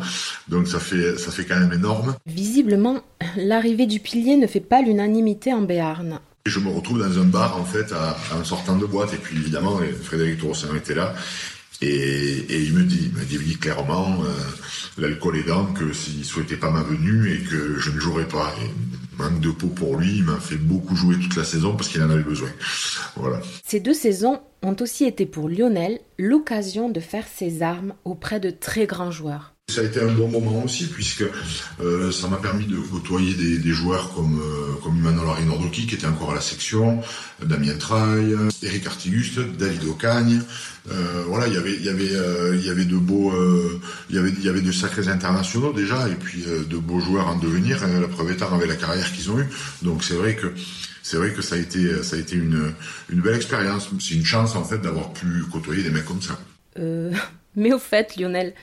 donc 0.49 0.69
ça 0.69 0.81
fait 0.81 1.19
ça 1.19 1.31
fait 1.31 1.45
quand 1.45 1.59
même 1.59 1.73
énorme. 1.73 2.15
Visiblement, 2.27 3.03
l'arrivée 3.37 3.87
du 3.87 4.01
pilier 4.01 4.37
ne 4.37 4.47
fait 4.47 4.61
pas 4.61 4.83
l'unanimité 4.83 5.53
en 5.53 5.63
Béarn. 5.63 6.21
Je 6.45 6.61
me 6.61 6.71
retrouve 6.71 7.01
dans 7.01 7.19
un 7.19 7.25
bar 7.25 7.57
en 7.61 7.65
fait 7.65 7.93
en 7.93 8.45
sortant 8.45 8.77
de 8.77 8.87
boîte 8.87 9.15
et 9.15 9.17
puis 9.17 9.37
évidemment 9.37 9.81
Frédéric 10.03 10.39
Tourossin 10.39 10.69
était 10.77 10.95
là 10.95 11.15
et, 11.83 12.63
il 12.63 12.73
me 12.73 12.85
dit, 12.85 13.13
il 13.13 13.39
me 13.39 13.45
dit 13.45 13.57
clairement, 13.57 14.23
euh, 14.23 14.29
l'alcool 14.99 15.37
aidant, 15.37 15.67
que 15.67 15.93
s'il 15.93 16.25
souhaitait 16.25 16.57
pas 16.57 16.71
ma 16.71 16.83
venue 16.83 17.31
et 17.33 17.39
que 17.41 17.79
je 17.79 17.91
ne 17.91 18.01
jouerais 18.01 18.29
pas. 18.29 18.55
Et, 18.63 18.71
manque 19.19 19.41
de 19.41 19.51
peau 19.51 19.69
pour 19.69 19.97
lui, 19.97 20.17
il 20.19 20.25
m'a 20.25 20.39
fait 20.39 20.57
beaucoup 20.57 20.95
jouer 20.95 21.17
toute 21.19 21.37
la 21.37 21.45
saison 21.45 21.75
parce 21.75 21.89
qu'il 21.89 22.03
en 22.03 22.11
avait 22.11 22.23
besoin. 22.23 22.51
Voilà. 23.17 23.41
Ces 23.65 23.81
deux 23.81 23.95
saisons 23.95 24.41
ont 24.63 24.77
aussi 24.81 25.05
été 25.05 25.27
pour 25.27 25.49
Lionel 25.49 26.01
l'occasion 26.19 26.91
de 26.91 27.01
faire 27.01 27.25
ses 27.27 27.63
armes 27.63 27.95
auprès 28.05 28.41
de 28.41 28.51
très 28.51 28.87
grands 28.87 29.11
joueurs. 29.11 29.53
Ça 29.69 29.81
a 29.81 29.85
été 29.85 30.01
un 30.01 30.13
bon 30.13 30.29
moment 30.29 30.63
aussi 30.63 30.87
puisque 30.87 31.25
euh, 31.81 32.13
ça 32.13 32.29
m'a 32.29 32.37
permis 32.37 32.67
de 32.67 32.77
côtoyer 32.77 33.35
des, 33.35 33.73
joueurs 33.73 34.15
comme 34.15 34.41
euh, 34.41 34.75
comme 34.81 34.97
Emmanuel 34.99 35.29
Arinordoki 35.29 35.89
qui 35.89 35.97
était 35.97 36.07
encore 36.07 36.31
à 36.31 36.35
la 36.37 36.41
section, 36.41 37.01
Damien 37.45 37.77
Traille, 37.77 38.37
Eric 38.63 38.87
Artiguste, 38.87 39.41
David 39.59 39.83
Ocagne. 39.89 40.41
Euh, 40.91 41.25
voilà, 41.27 41.49
il 41.49 41.55
y 41.55 41.57
avait 41.57 41.75
il 41.75 41.85
y 41.85 41.89
avait 41.89 42.13
il 42.55 42.65
y 42.65 42.71
avait 42.71 42.85
de 42.85 42.97
beaux 42.97 43.33
il 44.09 44.17
y 44.17 44.19
avait 44.19 44.31
il 44.31 44.45
y 44.45 44.49
avait 44.49 44.61
de 44.61 44.73
sacrés 44.73 45.09
internationaux 45.09 45.73
déjà 45.73 46.09
et 46.09 46.15
puis 46.15 46.45
de 46.45 46.77
beaux 46.77 47.01
joueurs 47.01 47.29
en 47.29 47.37
devenir. 47.37 47.81
La 47.87 48.09
preuve 48.09 48.33
étant 48.33 48.53
avec 48.55 48.69
la 48.69 48.77
carrière 48.77 49.11
qu'ils 49.13 49.31
ont 49.31 49.39
eue. 49.39 49.49
Donc 49.83 50.05
c'est 50.05 50.15
vrai 50.15 50.37
que 50.37 50.53
c'est 51.03 51.17
vrai 51.17 51.33
que 51.33 51.43
ça 51.43 51.57
a 51.57 51.59
été 51.59 52.03
ça 52.03 52.17
a 52.17 52.19
été 52.19 52.37
une 52.37 52.73
une 53.11 53.21
belle 53.21 53.37
expérience. 53.37 53.89
C'est 54.01 54.15
une 54.15 54.25
chance 54.25 54.55
en 54.57 54.65
fait 54.65 54.79
d'avoir 54.79 55.13
pu 55.13 55.27
côtoyer 55.53 55.83
des 55.83 55.91
mecs 55.91 56.07
comme 56.07 56.23
ça. 56.23 56.39
mais 57.57 57.73
au 57.73 57.79
fait, 57.79 58.17
Lionel. 58.17 58.55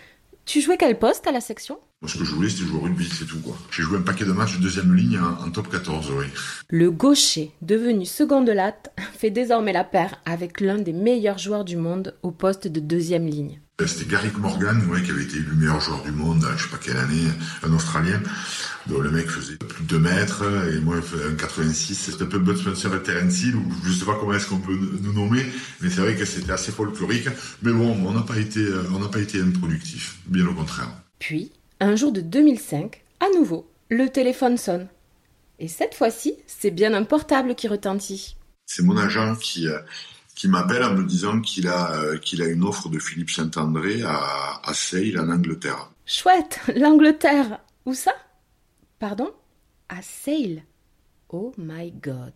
Tu 0.46 0.62
jouais 0.62 0.78
quel 0.78 1.00
poste 1.00 1.26
à 1.26 1.32
la 1.32 1.42
section? 1.42 1.80
Moi, 2.04 2.12
ce 2.12 2.18
que 2.18 2.26
je 2.26 2.34
voulais, 2.36 2.50
c'était 2.50 2.66
jouer 2.66 2.80
au 2.80 2.82
rugby, 2.82 3.08
c'est 3.10 3.24
tout, 3.24 3.40
quoi. 3.40 3.58
J'ai 3.72 3.82
joué 3.82 3.98
un 3.98 4.02
paquet 4.02 4.26
de 4.26 4.34
matchs 4.34 4.58
de 4.58 4.62
deuxième 4.62 4.94
ligne 4.94 5.18
en, 5.18 5.50
top 5.52 5.70
14, 5.70 6.12
oui. 6.18 6.26
Le 6.70 6.92
gaucher, 6.92 7.52
devenu 7.62 8.06
seconde 8.06 8.50
latte, 8.50 8.92
fait 9.18 9.30
désormais 9.30 9.72
la 9.72 9.86
paire 9.86 10.18
avec 10.26 10.60
l'un 10.60 10.80
des 10.80 10.92
meilleurs 10.92 11.38
joueurs 11.38 11.64
du 11.64 11.78
monde 11.78 12.14
au 12.22 12.32
poste 12.32 12.68
de 12.68 12.82
deuxième 12.82 13.26
ligne. 13.26 13.62
Ben, 13.80 13.88
c'était 13.88 14.12
Garrick 14.12 14.38
Morgan, 14.38 14.86
ouais, 14.92 15.02
qui 15.02 15.12
avait 15.12 15.24
été 15.24 15.38
élu 15.38 15.54
meilleur 15.56 15.80
joueur 15.80 16.04
du 16.04 16.12
monde, 16.12 16.46
je 16.58 16.64
sais 16.64 16.70
pas 16.70 16.78
quelle 16.78 16.98
année, 16.98 17.24
un 17.64 17.72
Australien. 17.72 18.20
Donc 18.88 19.02
le 19.02 19.10
mec 19.10 19.30
faisait 19.30 19.56
plus 19.56 19.86
de 19.86 19.88
2 19.88 20.00
mètres, 20.00 20.44
et 20.74 20.82
moi, 20.82 20.98
un 20.98 21.36
86. 21.36 21.96
C'était 21.96 22.24
un 22.24 22.28
peu 22.28 22.40
Bud 22.40 22.58
Spencer 22.58 22.94
et 22.94 23.02
Terence 23.02 23.44
Hill, 23.44 23.56
ou 23.56 23.64
je 23.86 23.94
sais 23.94 24.04
pas 24.04 24.18
comment 24.20 24.34
est-ce 24.34 24.48
qu'on 24.48 24.60
peut 24.60 24.78
nous 25.02 25.14
nommer, 25.14 25.46
mais 25.80 25.90
c'est 25.90 26.02
vrai 26.02 26.18
que 26.18 26.26
c'était 26.26 26.52
assez 26.52 26.74
folklorique. 26.74 27.30
Mais 27.62 27.72
bon, 27.72 27.98
on 28.06 28.12
n'a 28.12 28.24
pas 28.24 28.40
été, 28.40 28.60
euh, 28.60 28.84
on 28.94 29.00
n'a 29.00 29.08
pas 29.08 29.20
été 29.20 29.40
improductif. 29.40 30.18
Bien 30.28 30.46
au 30.48 30.54
contraire. 30.54 30.90
Puis, 31.18 31.54
un 31.84 31.96
jour 31.96 32.12
de 32.12 32.22
2005, 32.22 33.04
à 33.20 33.30
nouveau, 33.36 33.70
le 33.90 34.10
téléphone 34.10 34.58
sonne. 34.58 34.88
Et 35.60 35.68
cette 35.68 35.96
fois-ci, 35.96 36.36
c'est 36.48 36.72
bien 36.72 36.94
un 36.94 37.04
portable 37.04 37.56
qui 37.56 37.68
retentit. 37.68 38.36
C'est 38.66 38.84
mon 38.84 38.98
agent 38.98 39.36
qui, 39.36 39.68
euh, 39.68 39.80
qui 40.36 40.48
m'appelle 40.48 40.84
en 40.84 40.94
me 40.94 41.04
disant 41.04 41.42
qu'il 41.42 41.68
a, 41.68 41.94
euh, 41.94 42.18
qu'il 42.18 42.42
a 42.42 42.48
une 42.48 42.64
offre 42.64 42.90
de 42.90 43.00
Philippe 43.00 43.30
Saint-André 43.30 44.02
à, 44.04 44.62
à 44.64 44.74
Sale, 44.74 45.20
en 45.20 45.30
Angleterre. 45.30 45.92
Chouette, 46.06 46.60
l'Angleterre. 46.76 47.60
Où 47.86 47.94
ça? 47.94 48.14
Pardon? 49.00 49.32
À 49.90 50.02
Sale. 50.02 50.64
Oh 51.30 51.54
my 51.58 51.92
god. 51.92 52.34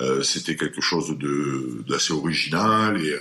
Euh, 0.00 0.22
c'était 0.22 0.56
quelque 0.56 0.80
chose 0.80 1.18
de 1.18 1.84
d'assez 1.88 2.12
original 2.12 3.00
et 3.04 3.14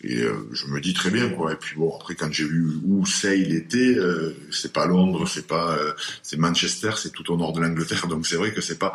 et 0.00 0.22
euh, 0.22 0.48
je 0.52 0.66
me 0.66 0.80
dis 0.80 0.94
très 0.94 1.10
bien 1.10 1.28
quoi. 1.28 1.52
Et 1.52 1.56
puis 1.56 1.76
bon 1.76 1.96
après 1.96 2.14
quand 2.14 2.32
j'ai 2.32 2.44
vu 2.44 2.78
où 2.84 3.04
c'est 3.04 3.40
il 3.40 3.54
était, 3.54 3.96
euh, 3.98 4.36
c'est 4.50 4.72
pas 4.72 4.86
Londres, 4.86 5.26
c'est 5.26 5.46
pas 5.46 5.76
euh, 5.76 5.92
c'est 6.22 6.36
Manchester, 6.36 6.92
c'est 6.96 7.10
tout 7.10 7.32
au 7.32 7.36
nord 7.36 7.52
de 7.52 7.60
l'Angleterre. 7.60 8.06
Donc 8.06 8.26
c'est 8.26 8.36
vrai 8.36 8.52
que 8.52 8.60
c'est 8.60 8.78
pas. 8.78 8.94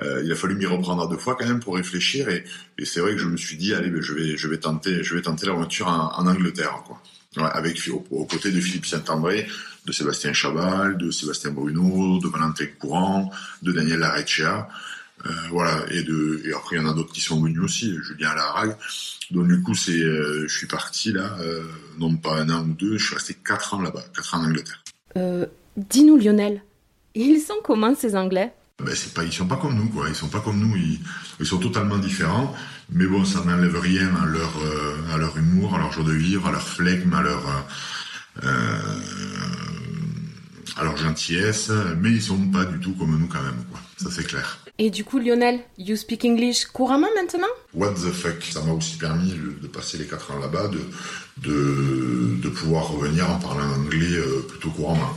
il 0.00 0.30
a 0.32 0.34
fallu 0.34 0.56
m'y 0.56 0.66
reprendre 0.66 1.04
à 1.04 1.08
deux 1.08 1.18
fois 1.18 1.36
quand 1.36 1.46
même 1.46 1.60
pour 1.60 1.76
réfléchir 1.76 2.28
et, 2.28 2.44
et 2.78 2.84
c'est 2.84 3.00
vrai 3.00 3.12
que 3.12 3.18
je 3.18 3.28
me 3.28 3.36
suis 3.36 3.56
dit 3.56 3.72
allez 3.72 3.90
ben, 3.90 4.02
je 4.02 4.14
vais 4.14 4.36
je 4.36 4.48
vais 4.48 4.58
tenter 4.58 5.04
je 5.04 5.14
vais 5.14 5.22
tenter 5.22 5.46
l'aventure 5.46 5.86
en, 5.86 6.12
en, 6.18 6.26
Angleterre 6.26 6.82
quoi. 6.86 7.00
Ouais, 7.36 7.48
avec 7.52 7.80
aux 8.10 8.26
côtés 8.26 8.50
de 8.50 8.60
Philippe 8.60 8.84
Saint-André, 8.84 9.46
de 9.86 9.92
Sébastien 9.92 10.34
Chabal, 10.34 10.98
de 10.98 11.10
Sébastien 11.10 11.50
Bruno, 11.50 12.18
de 12.18 12.28
Valentin 12.28 12.66
Courant, 12.78 13.30
de 13.62 13.72
Daniel 13.72 14.00
Lareccia. 14.00 14.68
Euh, 15.26 15.30
voilà, 15.50 15.84
et, 15.90 16.02
de, 16.02 16.42
et 16.44 16.52
après 16.52 16.76
il 16.76 16.82
y 16.82 16.84
en 16.84 16.88
a 16.90 16.94
d'autres 16.94 17.12
qui 17.12 17.20
sont 17.20 17.40
venus 17.40 17.60
aussi, 17.60 17.96
Julien 18.02 18.34
Larague. 18.34 18.76
Donc 19.30 19.46
du 19.48 19.62
coup, 19.62 19.74
c'est, 19.74 20.02
euh, 20.02 20.46
je 20.48 20.56
suis 20.56 20.66
parti 20.66 21.12
là, 21.12 21.36
euh, 21.40 21.62
non 21.98 22.16
pas 22.16 22.40
un 22.40 22.50
an 22.50 22.62
ou 22.62 22.72
deux, 22.72 22.98
je 22.98 23.06
suis 23.06 23.14
resté 23.14 23.34
quatre 23.34 23.74
ans 23.74 23.82
là-bas, 23.82 24.04
quatre 24.14 24.34
ans 24.34 24.38
en 24.38 24.46
Angleterre. 24.46 24.82
Dis-nous 25.76 26.18
Lionel, 26.18 26.62
ils 27.14 27.40
sont 27.40 27.60
comment 27.62 27.94
ces 27.94 28.16
Anglais? 28.16 28.52
Ben, 28.82 28.94
c'est 28.96 29.14
pas, 29.14 29.22
ils 29.22 29.32
sont 29.32 29.46
pas 29.46 29.56
comme 29.56 29.76
nous, 29.76 29.88
quoi. 29.88 30.08
Ils 30.08 30.14
sont 30.14 30.28
pas 30.28 30.40
comme 30.40 30.58
nous. 30.58 30.74
Ils, 30.76 30.98
ils 31.38 31.46
sont 31.46 31.58
totalement 31.58 31.98
différents. 31.98 32.54
Mais 32.90 33.06
bon, 33.06 33.24
ça 33.24 33.44
n'enlève 33.44 33.78
rien 33.78 34.12
à 34.16 34.26
leur, 34.26 34.52
à 35.14 35.18
leur 35.18 35.36
humour, 35.36 35.76
à 35.76 35.78
leur 35.78 35.92
joie 35.92 36.04
de 36.04 36.12
vivre, 36.12 36.48
à 36.48 36.50
leur 36.50 36.66
flegme, 36.66 37.14
à 37.14 37.22
leur, 37.22 37.42
euh, 38.42 38.78
à 40.76 40.84
leur 40.84 40.96
gentillesse. 40.96 41.70
Mais 41.98 42.10
ils 42.10 42.22
sont 42.22 42.38
pas 42.50 42.64
du 42.64 42.78
tout 42.80 42.94
comme 42.94 43.18
nous 43.18 43.28
quand 43.28 43.42
même, 43.42 43.64
quoi. 43.70 43.80
Ça 43.96 44.10
c'est 44.10 44.26
clair. 44.26 44.62
Et 44.78 44.90
du 44.90 45.04
coup, 45.04 45.18
Lionel, 45.18 45.60
you 45.78 45.96
speak 45.96 46.24
English 46.24 46.64
couramment 46.66 47.08
maintenant? 47.14 47.46
What 47.74 47.94
the 47.94 48.10
fuck? 48.10 48.42
Ça 48.42 48.62
m'a 48.62 48.72
aussi 48.72 48.96
permis 48.96 49.30
de 49.30 49.66
passer 49.68 49.98
les 49.98 50.06
4 50.06 50.32
ans 50.32 50.38
là-bas, 50.38 50.68
de, 50.68 50.80
de, 51.38 52.40
de, 52.42 52.48
pouvoir 52.48 52.90
revenir 52.90 53.30
en 53.30 53.38
parlant 53.38 53.70
anglais 53.74 54.16
euh, 54.16 54.40
plutôt 54.48 54.70
couramment. 54.70 55.10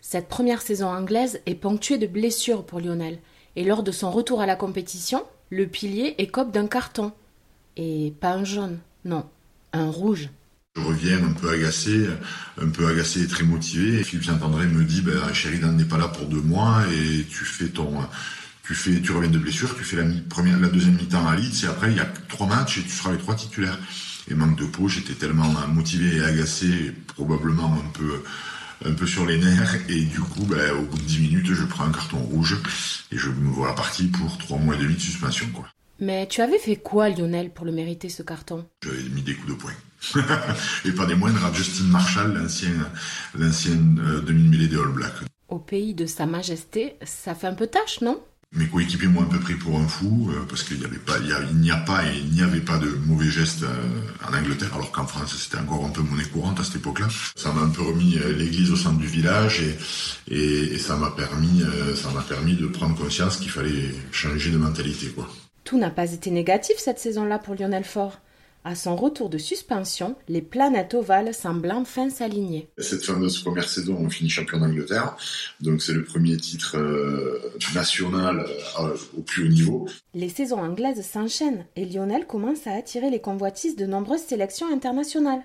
Cette 0.00 0.28
première 0.28 0.62
saison 0.62 0.88
anglaise 0.88 1.40
est 1.46 1.54
ponctuée 1.54 1.98
de 1.98 2.06
blessures 2.06 2.64
pour 2.64 2.80
Lionel. 2.80 3.18
Et 3.56 3.64
lors 3.64 3.82
de 3.82 3.92
son 3.92 4.10
retour 4.10 4.40
à 4.40 4.46
la 4.46 4.56
compétition, 4.56 5.24
le 5.50 5.66
pilier 5.66 6.14
écope 6.18 6.50
d'un 6.50 6.66
carton. 6.66 7.12
Et 7.76 8.12
pas 8.20 8.32
un 8.32 8.44
jaune, 8.44 8.78
non, 9.04 9.24
un 9.72 9.90
rouge. 9.90 10.30
Je 10.76 10.82
reviens 10.82 11.22
un 11.22 11.32
peu 11.32 11.50
agacé, 11.50 12.08
un 12.60 12.68
peu 12.68 12.88
agacé 12.88 13.22
et 13.22 13.28
très 13.28 13.44
motivé. 13.44 14.02
Philippe 14.02 14.24
Saint-André 14.24 14.66
me 14.66 14.82
dit, 14.82 15.02
ben, 15.02 15.32
Sheridan 15.32 15.70
n'est 15.72 15.84
pas 15.84 15.98
là 15.98 16.08
pour 16.08 16.26
deux 16.26 16.40
mois 16.40 16.82
et 16.92 17.24
tu 17.30 17.44
fais 17.44 17.68
ton, 17.68 18.00
tu 18.64 18.74
fais, 18.74 19.00
tu 19.00 19.12
reviens 19.12 19.30
de 19.30 19.38
blessure, 19.38 19.76
tu 19.76 19.84
fais 19.84 19.96
la, 19.96 20.04
première, 20.28 20.58
la 20.58 20.68
deuxième 20.68 20.96
mi-temps 20.96 21.28
à 21.28 21.36
Leeds 21.36 21.64
et 21.64 21.68
après 21.68 21.92
il 21.92 21.96
y 21.96 22.00
a 22.00 22.12
trois 22.28 22.48
matchs 22.48 22.78
et 22.78 22.82
tu 22.82 22.90
seras 22.90 23.12
les 23.12 23.18
trois 23.18 23.36
titulaires. 23.36 23.78
Et 24.28 24.34
manque 24.34 24.58
de 24.58 24.64
peau, 24.64 24.88
j'étais 24.88 25.14
tellement 25.14 25.48
motivé 25.68 26.16
et 26.16 26.24
agacé, 26.24 26.92
probablement 27.06 27.72
un 27.74 27.90
peu, 27.90 28.24
un 28.84 28.94
peu 28.94 29.06
sur 29.06 29.26
les 29.26 29.38
nerfs 29.38 29.76
et 29.88 30.02
du 30.02 30.18
coup, 30.18 30.44
ben, 30.44 30.72
au 30.72 30.82
bout 30.82 30.98
de 30.98 31.04
dix 31.04 31.20
minutes, 31.20 31.54
je 31.54 31.64
prends 31.64 31.84
un 31.84 31.92
carton 31.92 32.18
rouge 32.18 32.56
et 33.12 33.18
je 33.18 33.28
me 33.28 33.48
vois 33.48 33.76
parti 33.76 34.08
pour 34.08 34.38
trois 34.38 34.58
mois 34.58 34.74
et 34.74 34.78
demi 34.78 34.94
de 34.94 35.00
suspension, 35.00 35.46
quoi. 35.52 35.68
Mais 36.00 36.26
tu 36.28 36.40
avais 36.40 36.58
fait 36.58 36.76
quoi, 36.76 37.08
Lionel, 37.08 37.50
pour 37.50 37.64
le 37.64 37.72
mériter 37.72 38.08
ce 38.08 38.22
carton? 38.22 38.66
J'avais 38.82 39.02
mis 39.10 39.22
des 39.22 39.34
coups 39.34 39.48
de 39.48 39.54
poing. 39.54 39.72
et 40.84 40.92
pas 40.92 41.06
des 41.06 41.14
moindres 41.14 41.44
à 41.44 41.52
Justin 41.52 41.84
Marshall, 41.84 42.34
l'ancien, 42.34 42.72
l'ancien 43.38 43.78
euh, 43.98 44.20
demi-mêlée 44.20 44.68
des 44.68 44.76
All 44.76 44.88
Blacks. 44.88 45.22
Au 45.48 45.58
pays 45.58 45.94
de 45.94 46.06
Sa 46.06 46.26
Majesté, 46.26 46.96
ça 47.04 47.34
fait 47.34 47.46
un 47.46 47.54
peu 47.54 47.66
tâche, 47.66 48.00
non? 48.00 48.20
Mes 48.56 48.68
coéquipiers 48.68 49.08
m'ont 49.08 49.22
un 49.22 49.26
peu 49.26 49.40
pris 49.40 49.54
pour 49.54 49.80
un 49.80 49.88
fou 49.88 50.30
euh, 50.30 50.44
parce 50.48 50.62
qu'il 50.62 50.78
n'y 50.78 50.84
avait 50.84 50.98
pas, 50.98 51.14
il 51.18 51.58
n'y 51.58 51.72
a, 51.72 51.76
pas 51.76 52.04
et 52.04 52.18
il 52.18 52.30
n'y 52.30 52.40
avait 52.40 52.60
pas 52.60 52.78
de 52.78 52.88
mauvais 53.04 53.28
gestes 53.28 53.64
euh, 53.64 54.28
en 54.28 54.32
Angleterre, 54.32 54.72
alors 54.74 54.92
qu'en 54.92 55.08
France 55.08 55.34
c'était 55.36 55.58
encore 55.58 55.84
un 55.84 55.88
peu 55.88 56.02
monnaie 56.02 56.24
courante 56.24 56.60
à 56.60 56.64
cette 56.64 56.76
époque-là. 56.76 57.08
Ça 57.34 57.52
m'a 57.52 57.62
un 57.62 57.70
peu 57.70 57.82
remis 57.82 58.16
euh, 58.18 58.32
l'église 58.32 58.70
au 58.70 58.76
centre 58.76 58.98
du 58.98 59.08
village 59.08 59.60
et, 59.60 59.76
et, 60.28 60.74
et 60.74 60.78
ça 60.78 60.94
m'a 60.94 61.10
permis, 61.10 61.64
ça 61.96 62.10
m'a 62.12 62.22
permis 62.22 62.54
de 62.54 62.66
prendre 62.68 62.94
conscience 62.96 63.38
qu'il 63.38 63.50
fallait 63.50 63.92
changer 64.12 64.52
de 64.52 64.58
mentalité, 64.58 65.08
quoi. 65.08 65.28
Tout 65.74 65.80
n'a 65.80 65.90
pas 65.90 66.12
été 66.12 66.30
négatif 66.30 66.76
cette 66.78 67.00
saison-là 67.00 67.40
pour 67.40 67.56
Lionel 67.56 67.82
Faure. 67.82 68.20
À 68.62 68.76
son 68.76 68.94
retour 68.94 69.28
de 69.28 69.38
suspension, 69.38 70.14
les 70.28 70.40
planètes 70.40 70.94
ovales 70.94 71.34
semblent 71.34 71.72
enfin 71.72 72.10
s'aligner. 72.10 72.68
Cette 72.78 73.04
fameuse 73.04 73.42
première 73.42 73.68
saison, 73.68 73.96
on 73.98 74.08
finit 74.08 74.30
champion 74.30 74.60
d'Angleterre. 74.60 75.16
Donc 75.60 75.82
c'est 75.82 75.92
le 75.92 76.04
premier 76.04 76.36
titre 76.36 76.78
euh, 76.78 77.40
national 77.74 78.46
euh, 78.78 78.96
au 79.18 79.22
plus 79.22 79.46
haut 79.46 79.48
niveau. 79.48 79.88
Les 80.14 80.28
saisons 80.28 80.60
anglaises 80.60 81.04
s'enchaînent 81.04 81.66
et 81.74 81.86
Lionel 81.86 82.28
commence 82.28 82.68
à 82.68 82.74
attirer 82.74 83.10
les 83.10 83.20
convoitises 83.20 83.74
de 83.74 83.86
nombreuses 83.86 84.22
sélections 84.22 84.72
internationales. 84.72 85.42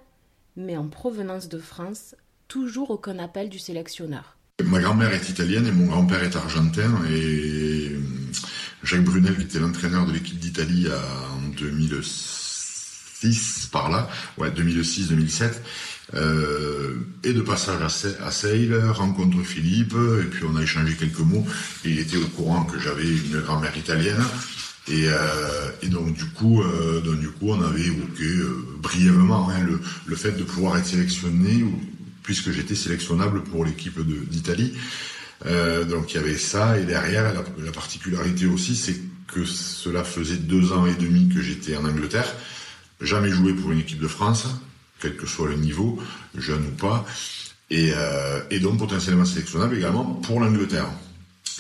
Mais 0.56 0.78
en 0.78 0.90
provenance 0.90 1.50
de 1.50 1.58
France, 1.58 2.14
toujours 2.48 2.92
aucun 2.92 3.18
appel 3.18 3.50
du 3.50 3.58
sélectionneur. 3.58 4.38
Ma 4.64 4.80
grand-mère 4.80 5.12
est 5.12 5.28
italienne 5.28 5.66
et 5.66 5.72
mon 5.72 5.88
grand-père 5.88 6.24
est 6.24 6.36
argentin 6.36 6.92
et 7.10 7.94
Jacques 8.84 9.04
Brunel, 9.04 9.36
qui 9.36 9.44
était 9.44 9.60
l'entraîneur 9.60 10.06
de 10.06 10.14
l'équipe 10.14 10.40
d'Italie 10.40 10.88
en 10.90 11.50
2006, 11.58 13.70
par 13.72 13.90
là, 13.90 14.10
ouais, 14.38 14.52
2006-2007. 14.52 15.52
Euh, 16.16 16.96
et 17.24 17.34
de 17.34 17.42
passage 17.42 17.82
à, 17.82 18.32
Sale, 18.32 18.90
rencontre 18.90 19.44
Philippe, 19.44 19.96
et 20.22 20.26
puis 20.26 20.44
on 20.44 20.56
a 20.56 20.64
échangé 20.64 20.96
quelques 20.96 21.20
mots. 21.20 21.46
Il 21.86 22.00
était 22.00 22.18
au 22.18 22.28
courant 22.28 22.64
que 22.64 22.80
j'avais 22.80 23.08
une 23.08 23.42
grand-mère 23.42 23.78
italienne. 23.78 24.24
Et, 24.88 25.08
euh, 25.08 25.72
et, 25.84 25.88
donc 25.88 26.14
du 26.14 26.26
coup, 26.26 26.64
euh, 26.64 27.02
donc, 27.02 27.20
du 27.20 27.30
coup, 27.30 27.50
on 27.50 27.62
avait 27.62 27.84
évoqué 27.84 28.24
euh, 28.24 28.66
brièvement 28.80 29.50
hein, 29.50 29.64
le, 29.64 29.80
le, 30.08 30.16
fait 30.16 30.32
de 30.32 30.44
pouvoir 30.44 30.78
être 30.78 30.88
sélectionné, 30.88 31.64
puisque 32.24 32.52
j'étais 32.52 32.74
sélectionnable 32.74 33.44
pour 33.44 33.66
l'équipe 33.66 34.00
d'Italie. 34.30 34.74
Euh, 35.46 35.86
donc 35.86 36.14
il 36.14 36.16
y 36.16 36.20
avait 36.20 36.38
ça, 36.38 36.78
et 36.78 36.84
derrière, 36.84 37.34
la, 37.34 37.44
la 37.64 37.72
particularité 37.72 38.46
aussi, 38.46 38.76
c'est 38.76 39.00
que 39.28 39.46
cela 39.46 40.04
faisait 40.04 40.38
deux 40.38 40.72
ans 40.72 40.86
et 40.86 40.96
demi 40.96 41.30
que 41.30 41.42
j'étais 41.42 41.78
en 41.78 41.86
Angleterre 41.86 42.34
jamais 43.02 43.30
joué 43.30 43.54
pour 43.54 43.72
une 43.72 43.80
équipe 43.80 44.00
de 44.00 44.08
France, 44.08 44.48
quel 45.00 45.16
que 45.16 45.26
soit 45.26 45.48
le 45.48 45.56
niveau, 45.56 46.00
jeune 46.36 46.66
ou 46.68 46.76
pas, 46.76 47.06
et, 47.70 47.92
euh, 47.96 48.42
donc 48.62 48.80
potentiellement 48.80 49.26
sélectionnable 49.26 49.78
également 49.78 50.06
pour 50.06 50.40
l'Angleterre. 50.40 50.88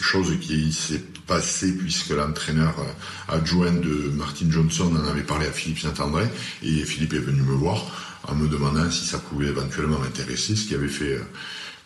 Chose 0.01 0.38
qui 0.39 0.71
s'est 0.71 1.03
passée 1.27 1.74
puisque 1.74 2.12
l'entraîneur 2.12 2.74
euh, 2.79 3.36
adjoint 3.36 3.71
de 3.71 4.12
Martin 4.15 4.50
Johnson 4.50 4.93
en 4.95 5.07
avait 5.07 5.24
parlé 5.24 5.45
à 5.45 5.51
Philippe 5.51 5.79
Saint-André 5.79 6.25
et 6.63 6.83
Philippe 6.86 7.13
est 7.13 7.19
venu 7.19 7.41
me 7.41 7.53
voir 7.53 7.86
en 8.24 8.36
me 8.36 8.48
demandant 8.48 8.89
si 8.91 9.05
ça 9.05 9.19
pouvait 9.19 9.48
éventuellement 9.48 10.00
m'intéresser, 10.00 10.55
ce 10.55 10.67
qui 10.67 10.75
avait 10.75 10.88
fait 10.88 11.19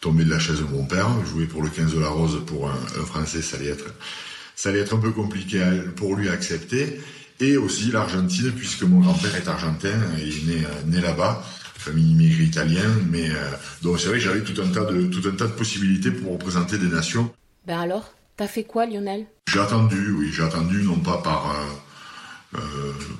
tomber 0.04 0.26
de 0.26 0.30
la 0.30 0.40
chaise 0.40 0.62
mon 0.72 0.86
père. 0.86 1.08
Jouer 1.26 1.46
pour 1.46 1.64
le 1.64 1.70
15 1.70 1.96
de 1.96 2.00
la 2.00 2.10
Rose 2.10 2.42
pour 2.46 2.70
un, 2.70 2.76
un 3.02 3.06
Français, 3.06 3.42
ça 3.42 3.56
allait 3.58 3.70
être 3.70 3.86
ça 4.56 4.70
allait 4.70 4.80
être 4.80 4.94
un 4.94 5.00
peu 5.00 5.12
compliqué 5.12 5.60
pour 5.96 6.16
lui 6.16 6.30
à 6.30 6.34
accepter 6.34 7.00
et 7.40 7.58
aussi 7.58 7.92
l'Argentine, 7.92 8.52
puisque 8.52 8.84
mon 8.84 9.00
grand-père 9.00 9.36
est 9.36 9.48
argentin, 9.48 10.00
il 10.20 10.52
est 10.52 10.56
né, 10.56 10.66
euh, 10.66 10.92
né 10.92 11.02
là-bas, 11.02 11.44
famille 11.76 12.12
immigrée 12.12 12.44
italienne, 12.44 13.08
mais 13.10 13.30
euh, 13.30 13.52
donc 13.82 14.00
c'est 14.00 14.08
vrai 14.08 14.18
que 14.18 14.24
j'avais 14.24 14.44
tout 14.44 14.62
un 14.62 14.68
tas 14.68 14.86
de 14.86 15.08
tout 15.08 15.28
un 15.28 15.32
tas 15.32 15.48
de 15.48 15.54
possibilités 15.54 16.12
pour 16.12 16.34
représenter 16.34 16.78
des 16.78 16.88
nations. 16.88 17.32
Ben 17.66 17.80
alors, 17.80 18.14
t'as 18.38 18.48
fait 18.48 18.64
quoi, 18.64 18.86
Lionel? 18.86 19.26
J'ai 19.52 19.60
attendu, 19.60 20.12
oui, 20.12 20.30
j'ai 20.32 20.44
attendu 20.44 20.84
non 20.84 20.98
pas 20.98 21.18
par 21.18 21.52
Euh, 21.52 21.93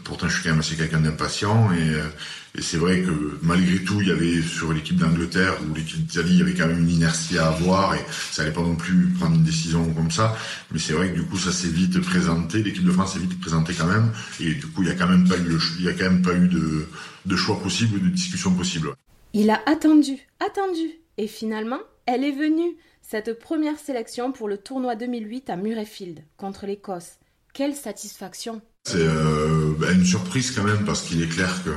pourtant, 0.04 0.28
je 0.28 0.34
suis 0.34 0.44
quand 0.44 0.52
même 0.52 0.60
assez 0.60 0.76
quelqu'un 0.76 1.00
d'impatient 1.00 1.72
et, 1.74 1.90
euh, 1.90 2.04
et 2.56 2.62
c'est 2.62 2.78
vrai 2.78 3.02
que 3.02 3.40
malgré 3.42 3.84
tout, 3.84 4.00
il 4.02 4.10
y 4.10 4.12
avait 4.12 4.42
sur 4.42 4.74
l'équipe 4.74 4.98
d'Angleterre 4.98 5.56
ou 5.64 5.74
l'équipe 5.74 6.06
d'Italie, 6.06 6.34
il 6.34 6.40
y 6.40 6.42
avait 6.42 6.54
quand 6.54 6.68
même 6.68 6.80
une 6.80 6.90
inertie 6.90 7.38
à 7.38 7.48
avoir 7.48 7.96
et 7.96 8.06
ça 8.32 8.44
allait 8.44 8.52
pas 8.52 8.62
non 8.62 8.76
plus 8.76 9.08
prendre 9.20 9.36
une 9.36 9.44
décision 9.44 9.92
comme 9.94 10.12
ça. 10.12 10.36
Mais 10.72 10.80
c'est 10.80 10.94
vrai 10.94 11.10
que 11.10 11.16
du 11.16 11.24
coup, 11.24 11.38
ça 11.38 11.52
s'est 11.52 11.70
vite 11.70 12.00
présenté. 12.02 12.62
L'équipe 12.62 12.84
de 12.84 12.92
France 12.92 13.14
s'est 13.14 13.20
vite 13.20 13.40
présentée 13.40 13.74
quand 13.74 13.88
même 13.88 14.12
et 14.40 14.54
du 14.54 14.68
coup, 14.68 14.84
il 14.84 14.90
y 14.90 14.92
a 14.92 14.96
quand 14.96 15.08
même 15.08 15.28
pas 15.28 15.38
eu, 15.38 15.60
il 15.80 15.86
y 15.86 15.90
a 15.90 15.94
quand 15.94 16.04
même 16.04 16.22
pas 16.22 16.36
eu 16.36 16.48
de, 16.48 16.88
de 17.26 17.36
choix 17.36 17.60
possible, 17.60 18.00
de 18.00 18.10
discussion 18.10 18.54
possible. 18.54 18.94
Il 19.34 19.50
a 19.50 19.62
attendu, 19.66 20.20
attendu 20.40 20.92
et 21.18 21.28
finalement, 21.28 21.80
elle 22.06 22.24
est 22.24 22.32
venue. 22.32 22.78
Cette 23.02 23.38
première 23.38 23.78
sélection 23.80 24.32
pour 24.32 24.48
le 24.48 24.58
tournoi 24.58 24.96
2008 24.96 25.50
à 25.50 25.58
Murrayfield 25.58 26.24
contre 26.38 26.66
l'Écosse. 26.66 27.18
Quelle 27.54 27.76
satisfaction 27.76 28.62
c'est 28.86 28.98
euh, 28.98 29.74
une 29.94 30.06
surprise 30.06 30.52
quand 30.52 30.64
même 30.64 30.84
parce 30.86 31.04
qu'il 31.04 31.22
est 31.22 31.28
clair 31.28 31.64
que 31.64 31.70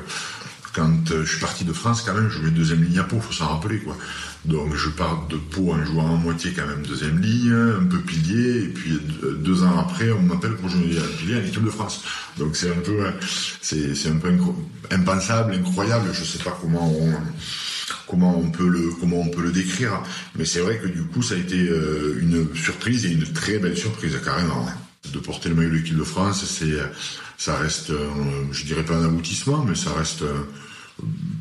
quand 0.75 1.11
euh, 1.13 1.25
je 1.25 1.31
suis 1.31 1.41
parti 1.41 1.65
de 1.65 1.73
France 1.73 2.03
quand 2.03 2.15
même, 2.15 2.29
je 2.29 2.41
mets 2.41 2.51
deuxième 2.51 2.83
ligne 2.83 2.99
à 2.99 3.05
Pau, 3.05 3.21
faut 3.21 3.33
s'en 3.33 3.47
rappeler 3.47 3.79
quoi. 3.79 3.97
Donc 4.45 4.75
je 4.75 4.91
pars 4.91 5.27
de 5.29 5.37
Pau 5.37 5.73
en 5.73 5.85
jouant 5.85 6.11
en 6.11 6.17
moitié 6.17 6.53
quand 6.53 6.67
même 6.67 6.83
deuxième 6.83 7.19
ligne, 7.21 7.53
un 7.53 7.85
peu 7.85 7.99
pilier, 7.99 8.65
et 8.65 8.69
puis 8.69 9.01
deux 9.39 9.63
ans 9.63 9.79
après 9.79 10.11
on 10.11 10.21
m'appelle 10.21 10.57
pour 10.57 10.69
jouer 10.69 10.99
un 10.99 11.17
pilier 11.17 11.37
à 11.37 11.41
l'équipe 11.41 11.65
de 11.65 11.71
France. 11.71 12.03
Donc 12.39 12.57
c'est 12.57 12.71
un 12.71 12.81
peu, 12.81 12.99
c'est, 13.63 13.95
c'est 13.95 14.11
un 14.11 14.19
peu 14.19 14.33
impensable, 14.91 15.55
incroyable. 15.55 16.11
Je 16.13 16.25
sais 16.25 16.43
pas 16.43 16.59
comment 16.61 16.93
on 16.93 17.13
comment 18.09 18.37
on 18.37 18.51
peut 18.51 18.69
le 18.69 18.91
comment 19.01 19.21
on 19.21 19.29
peut 19.29 19.43
le 19.43 19.53
décrire, 19.53 20.03
mais 20.37 20.45
c'est 20.45 20.61
vrai 20.61 20.79
que 20.79 20.89
du 20.89 21.05
coup 21.05 21.23
ça 21.23 21.35
a 21.35 21.39
été 21.39 21.69
euh, 21.69 22.19
une 22.21 22.55
surprise 22.55 23.07
et 23.07 23.11
une 23.11 23.33
très 23.33 23.59
belle 23.59 23.77
surprise 23.77 24.19
carrément 24.25 24.67
de 25.13 25.19
porter 25.19 25.49
le 25.49 25.55
maillot 25.55 25.71
de 25.71 25.77
l'équipe 25.77 25.97
de 25.97 26.05
France, 26.05 26.45
c'est, 26.45 26.77
ça 27.37 27.57
reste, 27.57 27.91
euh, 27.91 28.09
je 28.53 28.65
dirais 28.65 28.85
pas 28.85 28.95
un 28.95 29.05
aboutissement, 29.05 29.65
mais 29.65 29.75
ça 29.75 29.93
reste 29.93 30.23
euh, 30.23 30.43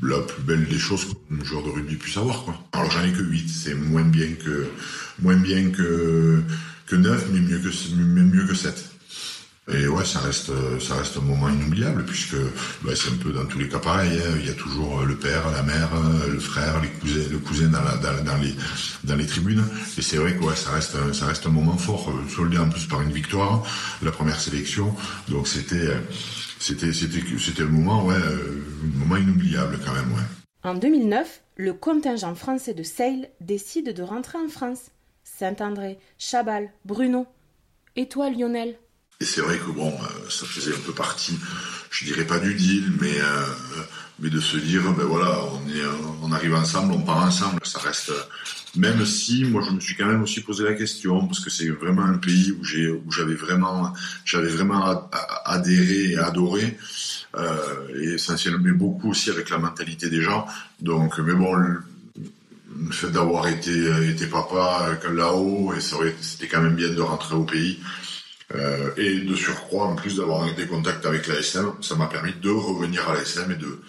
la 0.04 0.20
plus 0.20 0.44
belle 0.44 0.68
des 0.68 0.78
choses 0.80 1.06
qu'un 1.06 1.44
joueur 1.44 1.64
de 1.64 1.70
rugby 1.70 1.96
puisse 1.96 2.18
avoir. 2.18 2.44
Alors 2.74 2.92
j'en 2.92 3.04
ai 3.04 3.12
que 3.12 3.22
8, 3.22 3.50
c'est 3.50 3.76
moins 3.76 4.04
bien 4.04 4.34
que, 4.34 4.68
moins 5.20 5.38
bien 5.38 5.70
que, 5.70 6.42
que 6.86 6.96
9, 6.96 7.28
mais 7.32 7.40
mieux 7.40 7.60
que, 7.60 7.70
mais 7.96 8.22
mieux 8.22 8.46
que 8.46 8.56
7. 8.56 8.95
Et 9.74 9.88
ouais, 9.88 10.06
ça 10.06 10.20
reste, 10.20 10.52
ça 10.80 10.96
reste 10.96 11.18
un 11.18 11.22
moment 11.22 11.50
inoubliable 11.50 12.06
puisque 12.06 12.36
bah, 12.84 12.92
c'est 12.96 13.10
un 13.10 13.18
peu 13.18 13.32
dans 13.32 13.46
tous 13.46 13.58
les 13.58 13.68
cas 13.68 13.80
pareil. 13.80 14.12
Hein. 14.20 14.38
Il 14.40 14.46
y 14.46 14.52
a 14.52 14.54
toujours 14.54 15.02
le 15.02 15.16
père, 15.16 15.50
la 15.50 15.64
mère, 15.64 15.90
le 16.32 16.40
frère, 16.40 16.80
les 16.82 16.90
cousins, 16.90 17.28
le 17.32 17.40
cousin 17.40 17.70
dans, 17.70 18.38
les 18.38 18.54
dans 19.04 19.16
les 19.16 19.26
tribunes. 19.26 19.64
Et 19.98 20.04
c'est 20.04 20.18
vrai 20.18 20.36
que 20.36 20.44
ouais, 20.44 20.56
ça 20.56 20.70
reste, 20.72 21.14
ça 21.14 21.26
reste 21.26 21.48
un 21.48 21.50
moment 21.50 21.78
fort, 21.78 22.14
soldé 22.30 22.60
en 22.60 22.70
plus 22.70 22.86
par 22.86 23.02
une 23.02 23.12
victoire, 23.12 23.64
la 24.04 24.12
première 24.12 24.40
sélection. 24.40 24.94
Donc 25.30 25.48
c'était, 25.48 25.98
c'était, 26.60 26.94
c'était, 26.94 27.24
c'était 27.40 27.64
un 27.64 27.68
moment, 27.68 28.06
ouais, 28.06 28.16
un 28.16 29.00
moment 29.00 29.18
inoubliable 29.18 29.80
quand 29.84 29.94
même. 29.94 30.14
En 30.64 30.76
2009, 30.76 31.42
le 31.58 31.74
contingent 31.74 32.36
français 32.36 32.74
de 32.74 32.84
Sale 32.84 33.30
décide 33.42 33.94
de 33.94 34.04
rentrer 34.04 34.38
en 34.38 34.48
France. 34.48 34.92
Saint-André, 35.24 35.98
Chabal, 36.18 36.72
Bruno. 36.86 37.26
Et 37.96 38.08
toi, 38.08 38.30
Lionel? 38.30 38.76
Et 39.22 39.26
c'est 39.26 39.42
vrai 39.42 39.58
que 39.58 39.72
bon, 39.72 39.94
euh, 39.94 40.30
ça 40.30 40.46
faisait 40.46 40.74
un 40.74 40.80
peu 40.86 40.92
partie, 40.92 41.40
je 41.90 42.06
dirais 42.06 42.26
pas 42.26 42.40
du 42.40 42.54
deal, 42.54 42.92
mais 43.00 43.18
euh, 43.18 43.46
mais 44.20 44.30
de 44.30 44.40
se 44.40 44.58
dire, 44.58 44.82
ben 44.94 45.04
voilà, 45.04 45.40
on 45.54 45.70
est, 45.70 45.84
on 46.22 46.32
arrive 46.32 46.54
ensemble, 46.54 46.94
on 46.94 47.02
part 47.02 47.24
ensemble. 47.24 47.60
Ça 47.64 47.80
reste, 47.80 48.12
même 48.76 49.06
si 49.06 49.46
moi 49.46 49.62
je 49.66 49.72
me 49.72 49.80
suis 49.80 49.96
quand 49.96 50.06
même 50.06 50.22
aussi 50.22 50.42
posé 50.42 50.64
la 50.64 50.74
question 50.74 51.26
parce 51.28 51.40
que 51.40 51.50
c'est 51.50 51.70
vraiment 51.70 52.04
un 52.04 52.18
pays 52.18 52.54
où 52.60 52.64
j'ai, 52.64 52.90
où 52.90 53.12
j'avais 53.12 53.36
vraiment, 53.36 53.94
j'avais 54.26 54.50
vraiment 54.50 55.10
adhéré 55.46 56.12
et 56.12 56.18
adoré, 56.18 56.78
euh, 57.38 57.88
et 57.96 58.14
essentiellement, 58.14 58.60
mais 58.62 58.72
beaucoup 58.72 59.12
aussi 59.12 59.30
avec 59.30 59.50
la 59.50 59.58
mentalité 59.58 60.10
des 60.10 60.22
gens. 60.22 60.46
Donc, 60.82 61.18
mais 61.20 61.34
bon. 61.34 61.54
Le, 61.56 61.80
fait 62.92 63.10
d'avoir 63.10 63.48
été, 63.48 63.88
été 64.10 64.28
papa 64.28 65.00
là-haut, 65.10 65.74
et 65.74 65.80
c'était 65.80 66.48
quand 66.50 66.62
même 66.62 66.76
bien 66.76 66.90
de 66.90 67.00
rentrer 67.00 67.34
au 67.34 67.46
pays. 67.46 67.80
Euh, 68.54 68.92
et 68.98 69.22
de 69.22 69.36
surcroît, 69.36 69.88
en 69.88 69.96
plus 69.96 70.18
d'avoir 70.18 70.54
des 70.54 70.68
contacts 70.68 71.06
avec 71.06 71.28
la 71.28 71.36
SM, 71.40 71.74
ça 71.82 71.96
m'a 71.96 72.06
permis 72.06 72.34
de 72.34 72.50
revenir 72.50 73.10
à 73.10 73.16
la 73.16 73.22
SM 73.22 73.52
et 73.52 73.56
de, 73.56 73.82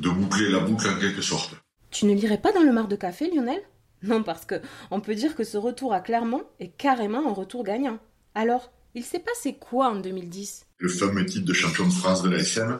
de 0.00 0.08
boucler 0.08 0.50
la 0.50 0.58
boucle 0.58 0.88
en 0.88 0.98
quelque 0.98 1.22
sorte. 1.22 1.54
Tu 1.90 2.06
ne 2.06 2.14
lirais 2.14 2.40
pas 2.40 2.52
dans 2.52 2.62
le 2.62 2.72
mar 2.72 2.88
de 2.88 2.96
café, 2.96 3.30
Lionel? 3.30 3.60
Non, 4.02 4.22
parce 4.22 4.44
que 4.44 4.56
on 4.90 5.00
peut 5.00 5.14
dire 5.14 5.36
que 5.36 5.44
ce 5.44 5.56
retour 5.56 5.92
à 5.92 6.00
Clermont 6.00 6.42
est 6.58 6.76
carrément 6.76 7.28
un 7.28 7.32
retour 7.32 7.64
gagnant. 7.64 7.98
Alors, 8.34 8.72
il 8.94 9.04
s'est 9.04 9.20
passé 9.20 9.56
quoi 9.60 9.90
en 9.90 10.00
2010 10.00 10.66
Le 10.78 10.88
fameux 10.88 11.24
titre 11.24 11.44
de 11.44 11.52
champion 11.52 11.86
de 11.86 11.92
France 11.92 12.22
de 12.22 12.30
la 12.30 12.38
SM 12.38 12.78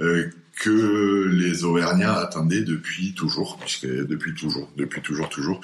euh, 0.00 0.28
que 0.60 1.28
les 1.28 1.64
Auvergnats 1.64 2.16
attendaient 2.16 2.62
depuis 2.62 3.14
toujours, 3.14 3.58
puisque 3.58 3.86
depuis 3.86 4.34
toujours, 4.34 4.68
depuis 4.76 5.00
toujours, 5.00 5.28
toujours. 5.28 5.60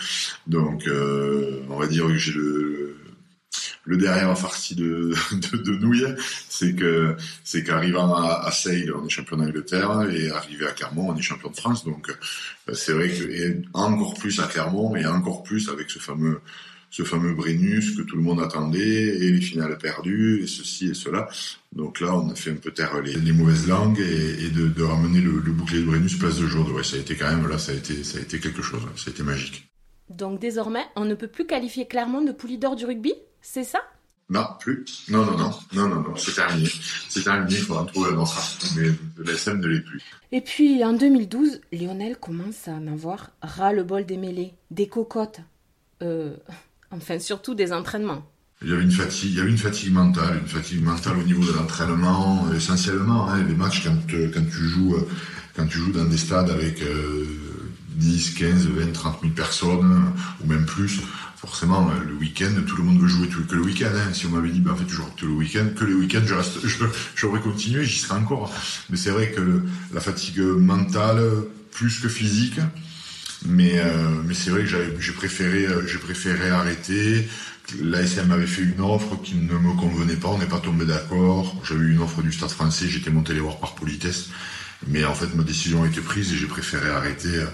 Donc, 0.46 0.86
euh, 0.86 1.62
on 1.68 1.76
va 1.76 1.86
dire 1.86 2.06
que 2.06 2.16
j'ai 2.16 2.32
le 2.32 2.96
le 3.84 3.96
derrière 3.96 4.36
farci 4.38 4.74
de, 4.74 5.14
de, 5.32 5.76
nouilles, 5.76 6.14
c'est 6.48 6.74
que 6.74 7.16
c'est 7.44 7.64
qu'arrivant 7.64 8.14
à, 8.14 8.46
à 8.46 8.50
on 8.94 9.06
est 9.06 9.10
champion 9.10 9.36
d'Angleterre 9.36 10.08
et 10.12 10.30
arrivé 10.30 10.66
à 10.66 10.72
Clermont, 10.72 11.10
on 11.10 11.16
est 11.16 11.22
champion 11.22 11.50
de 11.50 11.56
France. 11.56 11.84
Donc 11.84 12.10
euh, 12.10 12.74
c'est 12.74 12.92
vrai 12.92 13.08
que 13.08 13.56
encore 13.72 14.14
plus 14.14 14.40
à 14.40 14.46
Clermont 14.46 14.94
et 14.96 15.06
encore 15.06 15.42
plus 15.42 15.68
avec 15.68 15.90
ce 15.90 15.98
fameux 15.98 16.40
ce 16.92 17.04
fameux 17.04 17.32
Brennus 17.32 17.96
que 17.96 18.02
tout 18.02 18.16
le 18.16 18.22
monde 18.22 18.40
attendait 18.40 19.16
et 19.16 19.30
les 19.30 19.40
finales 19.40 19.78
perdues 19.78 20.42
et 20.42 20.46
ceci 20.46 20.90
et 20.90 20.94
cela. 20.94 21.26
Donc 21.72 22.00
là, 22.00 22.14
on 22.14 22.30
a 22.30 22.34
fait 22.34 22.50
un 22.50 22.56
peu 22.56 22.70
taire 22.70 23.00
les, 23.00 23.14
les 23.14 23.32
mauvaises 23.32 23.66
langues 23.66 23.98
et, 23.98 24.50
de, 24.50 24.82
ramener 24.82 25.22
le, 25.22 25.40
bouclier 25.40 25.80
de 25.80 25.86
Brennus 25.86 26.18
place 26.18 26.38
de 26.38 26.46
jour. 26.46 26.70
Ouais, 26.70 26.84
ça 26.84 26.96
a 26.96 26.98
été 26.98 27.16
quand 27.16 27.30
même 27.30 27.48
là, 27.48 27.56
ça 27.56 27.72
a 27.72 27.74
été 27.74 28.04
ça 28.04 28.18
a 28.18 28.20
été 28.20 28.38
quelque 28.40 28.60
chose. 28.60 28.82
Ça 28.96 29.04
a 29.08 29.10
été 29.10 29.22
magique. 29.22 29.66
Donc 30.10 30.38
désormais, 30.38 30.84
on 30.94 31.06
ne 31.06 31.14
peut 31.14 31.28
plus 31.28 31.46
qualifier 31.46 31.88
Clermont 31.88 32.20
de 32.20 32.32
poulie 32.32 32.58
d'or 32.58 32.76
du 32.76 32.84
rugby? 32.84 33.14
C'est 33.42 33.64
ça? 33.64 33.80
Non, 34.30 34.46
plus. 34.58 34.84
Non, 35.10 35.26
non, 35.26 35.36
non, 35.36 35.50
non, 35.74 35.88
non, 35.88 36.00
non, 36.00 36.16
c'est 36.16 36.32
terminé. 36.32 36.70
C'est 37.08 37.22
terminé, 37.22 37.54
il 37.54 37.64
faudra 37.64 37.84
trouver 37.84 38.12
un 38.12 38.16
autre 38.16 38.58
mais 38.76 38.88
l'SM 39.18 39.60
ne 39.60 39.66
l'est 39.66 39.80
plus. 39.80 40.00
Et 40.30 40.40
puis 40.40 40.82
en 40.84 40.94
2012, 40.94 41.60
Lionel 41.72 42.16
commence 42.16 42.66
à 42.66 42.72
en 42.72 42.86
avoir 42.86 43.32
ras-le-bol 43.42 44.06
des 44.06 44.16
mêlées, 44.16 44.54
des 44.70 44.86
cocottes, 44.86 45.40
euh, 46.00 46.34
enfin 46.90 47.18
surtout 47.18 47.54
des 47.54 47.74
entraînements. 47.74 48.26
Il 48.62 48.70
y 48.70 48.72
avait 48.72 48.84
une 48.84 48.92
fatigue, 48.92 49.32
il 49.32 49.36
y 49.36 49.40
avait 49.40 49.50
une 49.50 49.58
fatigue 49.58 49.92
mentale, 49.92 50.38
une 50.40 50.48
fatigue 50.48 50.82
mentale 50.82 51.18
au 51.18 51.24
niveau 51.24 51.44
de 51.44 51.52
l'entraînement, 51.52 52.50
essentiellement. 52.54 53.28
Hein, 53.28 53.42
les 53.42 53.54
matchs 53.54 53.84
quand, 53.84 54.14
euh, 54.14 54.30
quand 54.32 54.44
tu 54.48 54.68
joues, 54.68 54.94
euh, 54.94 55.08
quand 55.54 55.66
tu 55.66 55.78
joues 55.78 55.92
dans 55.92 56.06
des 56.06 56.16
stades 56.16 56.48
avec 56.48 56.82
10, 57.96 58.34
15, 58.34 58.68
20, 58.68 58.92
30 58.92 59.20
000 59.20 59.34
personnes 59.34 60.12
ou 60.42 60.46
même 60.46 60.64
plus, 60.64 61.00
forcément, 61.42 61.90
euh, 61.90 62.04
le 62.06 62.14
week-end, 62.14 62.52
tout 62.66 62.76
le 62.76 62.84
monde 62.84 63.00
veut 63.00 63.08
jouer 63.08 63.26
que 63.26 63.54
le 63.54 63.62
week-end. 63.62 63.90
Hein. 63.92 64.12
Si 64.12 64.26
on 64.26 64.30
m'avait 64.30 64.50
dit, 64.50 64.60
bah, 64.60 64.72
en 64.72 64.76
fait, 64.76 64.84
toujours 64.84 65.12
tout 65.16 65.26
le 65.26 65.32
week-end, 65.32 65.66
que 65.76 65.84
le 65.84 65.96
week-end, 65.96 66.22
je 66.24 66.34
reste, 66.34 66.58
j'aurais 67.16 67.40
continué, 67.40 67.84
j'y 67.84 67.98
serais 67.98 68.18
encore. 68.18 68.52
Mais 68.90 68.96
c'est 68.96 69.10
vrai 69.10 69.32
que 69.32 69.62
la 69.92 70.00
fatigue 70.00 70.40
mentale, 70.40 71.20
plus 71.72 71.98
que 71.98 72.08
physique, 72.08 72.60
mais 73.44 73.72
euh, 73.78 74.22
mais 74.24 74.34
c'est 74.34 74.50
vrai 74.50 74.62
que 74.62 75.00
j'ai 75.00 75.12
préféré, 75.12 75.66
euh, 75.66 75.86
j'ai 75.86 75.98
préféré 75.98 76.50
arrêter. 76.50 77.28
L'ASM 77.80 78.30
avait 78.30 78.46
fait 78.46 78.62
une 78.62 78.80
offre 78.80 79.16
qui 79.22 79.34
ne 79.34 79.54
me 79.54 79.72
convenait 79.80 80.16
pas, 80.16 80.28
on 80.28 80.38
n'est 80.38 80.46
pas 80.46 80.60
tombé 80.60 80.84
d'accord. 80.84 81.56
J'avais 81.64 81.86
une 81.86 82.00
offre 82.00 82.22
du 82.22 82.30
Stade 82.30 82.50
français, 82.50 82.86
j'étais 82.88 83.10
monté 83.10 83.34
les 83.34 83.40
voir 83.40 83.58
par 83.58 83.74
politesse. 83.74 84.28
Mais 84.88 85.04
en 85.04 85.14
fait, 85.14 85.34
ma 85.34 85.42
décision 85.42 85.82
a 85.82 85.86
été 85.86 86.00
prise 86.00 86.32
et 86.32 86.36
j'ai 86.36 86.46
préféré 86.46 86.90
arrêter, 86.90 87.36
euh, 87.36 87.46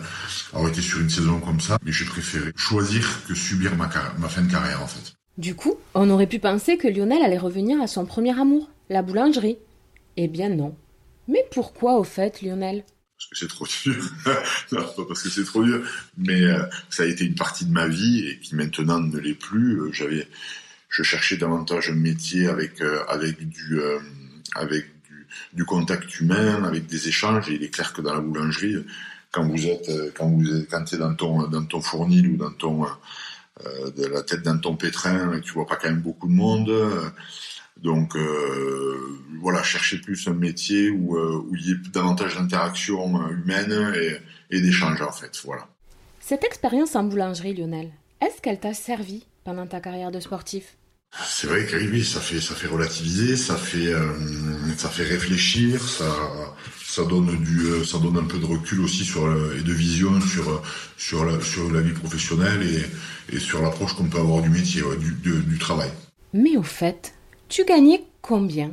arrêter 0.55 0.81
sur 0.81 1.01
une 1.01 1.11
saison 1.11 1.41
comme 1.41 1.61
ça. 1.61 1.79
Mais 1.85 1.93
j'ai 1.93 2.05
préféré 2.05 2.53
choisir 2.57 3.07
que 3.27 3.35
subir 3.35 3.77
ma, 3.77 3.91
ma 4.19 4.29
fin 4.29 4.43
de 4.43 4.51
carrière, 4.51 4.83
en 4.83 4.87
fait. 4.87 5.14
Du 5.37 5.55
coup, 5.55 5.77
on 5.95 6.11
aurait 6.11 6.27
pu 6.27 6.38
penser 6.38 6.79
que 6.79 6.88
Lionel 6.88 7.23
allait 7.23 7.38
revenir 7.38 7.81
à 7.81 7.87
son 7.87 8.07
premier 8.07 8.38
amour, 8.38 8.71
la 8.88 9.03
boulangerie. 9.03 9.59
Eh 10.17 10.27
bien 10.27 10.49
non. 10.49 10.77
Mais 11.29 11.45
pourquoi 11.53 11.99
au 11.99 12.05
fait, 12.05 12.43
Lionel? 12.43 12.85
Parce 13.17 13.31
que 13.31 13.38
c'est 13.38 13.49
trop 13.49 13.67
dur. 13.67 14.11
non, 14.73 14.83
pas 14.97 15.05
parce 15.07 15.23
que 15.23 15.29
c'est 15.29 15.45
trop 15.45 15.62
dur, 15.62 15.87
mais 16.17 16.43
euh, 16.43 16.62
ça 16.91 17.05
a 17.05 17.07
été 17.07 17.25
une 17.25 17.35
partie 17.35 17.67
de 17.67 17.73
ma 17.73 17.87
vie 17.87 18.27
et 18.27 18.38
qui 18.41 18.55
maintenant 18.55 18.99
ne 19.01 19.19
l'est 19.19 19.35
plus. 19.35 19.81
Euh, 19.81 19.93
j'avais, 19.93 20.27
je 20.88 21.03
cherchais 21.03 21.37
davantage 21.37 21.91
un 21.91 21.95
métier 21.95 22.49
avec 22.49 22.81
avec 23.09 23.49
du 23.49 23.81
avec 24.55 24.87
du 25.53 25.64
contact 25.64 26.21
humain, 26.21 26.64
avec 26.64 26.87
des 26.87 27.09
échanges. 27.09 27.51
Et 27.51 27.55
il 27.55 27.62
est 27.62 27.71
clair 27.71 27.93
que 27.93 28.03
dans 28.03 28.14
la 28.14 28.21
boulangerie, 28.21 28.77
quand 29.31 29.47
vous 29.47 29.67
êtes, 29.67 29.91
quand 30.17 30.29
vous 30.29 30.49
êtes, 30.55 30.93
es 30.93 30.99
dans 30.99 31.14
ton, 31.14 31.47
dans 31.49 31.64
ton 31.64 31.81
fournil 31.81 32.29
ou 32.29 32.37
dans 32.37 32.53
ton, 32.53 32.85
euh, 32.85 33.91
de 33.91 34.07
la 34.07 34.23
tête 34.23 34.43
dans 34.43 34.59
ton 34.59 34.77
pétrin, 34.77 35.41
tu 35.41 35.53
vois 35.53 35.67
pas 35.67 35.77
quand 35.77 35.88
même 35.88 36.01
beaucoup 36.01 36.29
de 36.29 36.33
monde. 36.33 36.73
Donc 37.83 38.17
euh, 38.17 39.21
voilà, 39.41 39.62
chercher 39.62 39.99
plus 39.99 40.27
un 40.27 40.35
métier 40.35 40.91
où, 40.91 41.17
euh, 41.17 41.45
où 41.47 41.55
il 41.55 41.67
y 41.67 41.71
ait 41.73 41.77
davantage 41.93 42.37
d'interaction 42.37 43.29
humaine 43.31 43.95
et, 43.95 44.17
et 44.51 44.61
d'échange 44.61 45.01
en 45.03 45.12
fait. 45.12 45.41
Voilà. 45.45 45.69
Cette 46.21 46.45
expérience 46.45 46.97
en 46.97 47.05
boulangerie, 47.05 47.55
Lionel, 47.55 47.93
est-ce 48.21 48.41
qu'elle 48.43 48.59
t'a 48.59 48.75
servi 48.75 49.27
pendant 49.45 49.67
ta 49.67 49.81
carrière 49.81 50.11
de 50.11 50.21
sportif? 50.21 50.78
C'est 51.27 51.47
vrai 51.47 51.64
que 51.66 51.77
oui, 51.77 52.05
ça 52.05 52.21
fait 52.21 52.40
ça 52.40 52.55
fait 52.55 52.66
relativiser, 52.66 53.37
ça 53.37 53.57
fait 53.57 53.88
euh, 53.88 54.12
ça 54.77 54.88
fait 54.88 55.05
réfléchir, 55.05 55.81
ça 55.83 56.07
ça 56.85 57.05
donne 57.05 57.42
du 57.42 57.61
euh, 57.66 57.85
ça 57.85 57.99
donne 57.99 58.18
un 58.18 58.25
peu 58.25 58.38
de 58.38 58.44
recul 58.44 58.81
aussi 58.81 59.05
sur 59.05 59.25
et 59.55 59.62
de 59.62 59.73
vision 59.73 60.21
sur 60.21 60.62
sur 60.97 61.25
la 61.25 61.40
sur 61.40 61.71
la 61.73 61.81
vie 61.81 61.92
professionnelle 61.92 62.62
et, 62.62 63.37
et 63.37 63.40
sur 63.40 63.62
l'approche 63.62 63.94
qu'on 63.94 64.05
peut 64.09 64.18
avoir 64.18 64.42
du 64.42 64.51
métier, 64.51 64.83
du, 64.99 65.40
du 65.42 65.59
travail. 65.59 65.90
Mais 66.35 66.57
au 66.57 66.62
fait, 66.62 67.14
tu 67.49 67.64
gagnais 67.64 68.05
combien? 68.21 68.73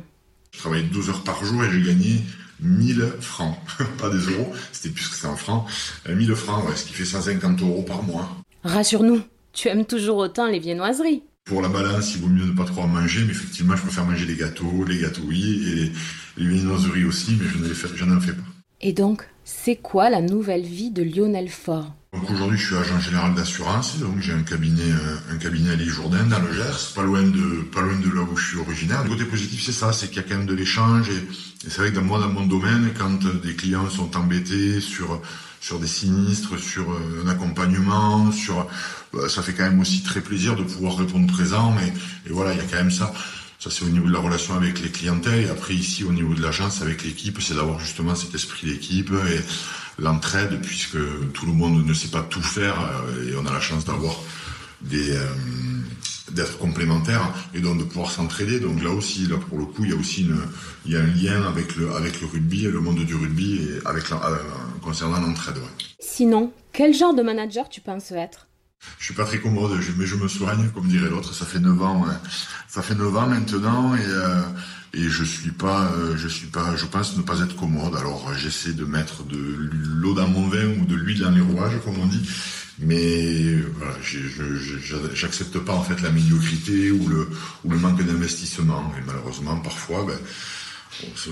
Je 0.52 0.58
travaillais 0.58 0.84
12 0.84 1.10
heures 1.10 1.24
par 1.24 1.44
jour 1.44 1.64
et 1.64 1.70
j'ai 1.70 1.82
gagné 1.82 2.20
1000 2.60 3.12
francs, 3.20 3.56
pas 3.98 4.10
des 4.10 4.18
euros, 4.18 4.52
c'était 4.72 4.90
plus 4.94 5.08
que 5.08 5.14
c'est 5.16 5.26
en 5.26 5.36
francs, 5.36 5.66
1000 6.08 6.34
francs, 6.34 6.66
ouais, 6.68 6.76
ce 6.76 6.84
qui 6.84 6.92
fait 6.92 7.04
150 7.04 7.60
euros 7.62 7.82
par 7.82 8.02
mois. 8.02 8.28
Rassure-nous, 8.62 9.20
tu 9.52 9.68
aimes 9.68 9.84
toujours 9.86 10.16
autant 10.18 10.46
les 10.46 10.58
viennoiseries. 10.58 11.22
Pour 11.46 11.62
la 11.62 11.68
balance, 11.68 12.12
il 12.16 12.22
vaut 12.22 12.28
mieux 12.28 12.44
ne 12.44 12.56
pas 12.56 12.64
trop 12.64 12.82
en 12.82 12.88
manger, 12.88 13.22
mais 13.24 13.30
effectivement, 13.30 13.76
je 13.76 13.82
préfère 13.82 14.04
manger 14.04 14.26
les 14.26 14.34
gâteaux, 14.34 14.84
les 14.84 14.98
gâteaux 14.98 15.22
oui, 15.28 15.62
et 15.64 15.92
les, 16.40 16.48
viennoiseries 16.48 17.04
aussi, 17.04 17.38
mais 17.40 17.46
je 17.46 18.04
n'en 18.04 18.20
fais 18.20 18.32
pas. 18.32 18.42
Et 18.80 18.92
donc, 18.92 19.22
c'est 19.44 19.76
quoi 19.76 20.10
la 20.10 20.20
nouvelle 20.22 20.64
vie 20.64 20.90
de 20.90 21.04
Lionel 21.04 21.48
Faure? 21.48 21.94
Aujourd'hui, 22.28 22.58
je 22.58 22.66
suis 22.66 22.74
agent 22.74 22.98
général 22.98 23.34
d'assurance, 23.36 23.96
donc 24.00 24.18
j'ai 24.18 24.32
un 24.32 24.42
cabinet, 24.42 24.90
euh, 24.90 25.34
un 25.34 25.36
cabinet 25.36 25.70
à 25.70 25.78
Jourdain 25.78 26.24
dans 26.24 26.40
le 26.40 26.52
Gers, 26.52 26.92
pas 26.96 27.04
loin 27.04 27.22
de, 27.22 27.62
pas 27.72 27.80
loin 27.80 27.96
de 27.96 28.10
là 28.12 28.22
où 28.22 28.36
je 28.36 28.48
suis 28.48 28.58
originaire. 28.58 29.04
Le 29.04 29.10
côté 29.10 29.24
positif, 29.24 29.62
c'est 29.64 29.70
ça, 29.70 29.92
c'est 29.92 30.08
qu'il 30.08 30.16
y 30.16 30.20
a 30.20 30.22
quand 30.24 30.38
même 30.38 30.46
de 30.46 30.54
l'échange 30.54 31.08
et, 31.10 31.28
c'est 31.68 31.78
vrai 31.78 31.90
que 31.90 31.96
dans 31.96 32.02
moi, 32.02 32.18
dans 32.18 32.28
mon 32.28 32.46
domaine, 32.46 32.90
quand 32.98 33.24
des 33.44 33.54
clients 33.54 33.88
sont 33.88 34.16
embêtés 34.16 34.80
sur, 34.80 35.20
sur 35.66 35.80
des 35.80 35.88
sinistres, 35.88 36.56
sur 36.60 36.92
euh, 36.92 37.24
un 37.24 37.28
accompagnement, 37.28 38.30
sur, 38.30 38.68
bah, 39.12 39.28
ça 39.28 39.42
fait 39.42 39.52
quand 39.52 39.64
même 39.64 39.80
aussi 39.80 40.04
très 40.04 40.20
plaisir 40.20 40.54
de 40.54 40.62
pouvoir 40.62 40.96
répondre 40.96 41.26
présent 41.26 41.74
et, 41.80 41.88
et 42.28 42.32
voilà, 42.32 42.52
il 42.52 42.58
y 42.58 42.60
a 42.60 42.64
quand 42.70 42.76
même 42.76 42.92
ça. 42.92 43.12
Ça, 43.58 43.68
c'est 43.70 43.84
au 43.84 43.88
niveau 43.88 44.06
de 44.06 44.12
la 44.12 44.20
relation 44.20 44.54
avec 44.54 44.80
les 44.80 44.90
clientèles. 44.90 45.46
Et 45.46 45.48
après, 45.48 45.74
ici, 45.74 46.04
au 46.04 46.12
niveau 46.12 46.34
de 46.34 46.42
l'agence, 46.42 46.82
avec 46.82 47.02
l'équipe, 47.02 47.42
c'est 47.42 47.54
d'avoir 47.54 47.80
justement 47.80 48.14
cet 48.14 48.32
esprit 48.32 48.68
d'équipe 48.68 49.10
et 49.10 49.40
l'entraide, 50.00 50.60
puisque 50.62 50.98
tout 51.32 51.46
le 51.46 51.52
monde 51.52 51.84
ne 51.84 51.94
sait 51.94 52.12
pas 52.12 52.22
tout 52.22 52.42
faire 52.42 52.76
euh, 52.80 53.32
et 53.32 53.36
on 53.36 53.44
a 53.44 53.52
la 53.52 53.60
chance 53.60 53.84
d'avoir 53.84 54.14
des 54.82 55.16
euh, 55.16 55.26
d'être 56.36 56.58
complémentaires 56.58 57.32
et 57.54 57.60
donc 57.60 57.78
de 57.78 57.84
pouvoir 57.84 58.10
s'entraider. 58.10 58.60
Donc 58.60 58.82
là 58.82 58.90
aussi, 58.90 59.26
là 59.26 59.36
pour 59.48 59.58
le 59.58 59.64
coup, 59.64 59.84
il 59.84 59.90
y 59.90 59.92
a 59.92 59.96
aussi 59.96 60.22
une, 60.22 60.38
il 60.84 60.92
y 60.92 60.96
a 60.96 61.00
un 61.00 61.06
lien 61.06 61.48
avec 61.48 61.74
le 61.76 61.92
avec 61.94 62.20
le 62.20 62.26
rugby, 62.28 62.62
le 62.62 62.80
monde 62.80 63.04
du 63.04 63.14
rugby 63.14 63.56
et 63.56 63.86
avec 63.86 64.08
la, 64.10 64.16
euh, 64.24 64.36
concernant 64.82 65.20
l'entraide. 65.20 65.58
Sinon, 65.98 66.52
quel 66.72 66.94
genre 66.94 67.14
de 67.14 67.22
manager 67.22 67.68
tu 67.68 67.80
penses 67.80 68.12
être? 68.12 68.46
Je 68.98 69.06
suis 69.06 69.14
pas 69.14 69.24
très 69.24 69.40
commode, 69.40 69.72
mais 69.96 70.06
je 70.06 70.16
me 70.16 70.28
soigne, 70.28 70.68
comme 70.74 70.86
dirait 70.86 71.08
l'autre. 71.08 71.34
Ça 71.34 71.46
fait 71.46 71.58
9 71.58 71.82
ans, 71.82 72.06
ça 72.68 72.82
fait 72.82 72.94
9 72.94 73.16
ans 73.16 73.26
maintenant, 73.26 73.96
et, 73.96 74.00
euh, 74.04 74.42
et 74.94 75.08
je 75.08 75.24
suis 75.24 75.50
pas, 75.50 75.90
euh, 75.96 76.16
je 76.16 76.28
suis 76.28 76.46
pas, 76.46 76.76
je 76.76 76.84
pense 76.86 77.16
ne 77.16 77.22
pas 77.22 77.40
être 77.40 77.56
commode. 77.56 77.96
Alors 77.96 78.32
j'essaie 78.34 78.74
de 78.74 78.84
mettre 78.84 79.24
de 79.24 79.38
l'eau 80.00 80.14
dans 80.14 80.28
mon 80.28 80.46
vin 80.48 80.66
ou 80.80 80.84
de 80.84 80.94
l'huile 80.94 81.20
dans 81.20 81.30
les 81.30 81.40
rouages, 81.40 81.78
comme 81.84 81.98
on 81.98 82.06
dit. 82.06 82.28
Mais 82.78 83.54
voilà, 83.76 83.94
j'accepte 85.14 85.58
pas 85.58 85.72
en 85.72 85.82
fait 85.82 86.00
la 86.02 86.10
médiocrité 86.10 86.90
ou 86.90 87.08
le 87.08 87.28
ou 87.64 87.70
le 87.70 87.78
manque 87.78 88.02
d'investissement. 88.02 88.92
Et 88.98 89.02
malheureusement, 89.06 89.56
parfois, 89.58 90.04
ben, 90.04 90.18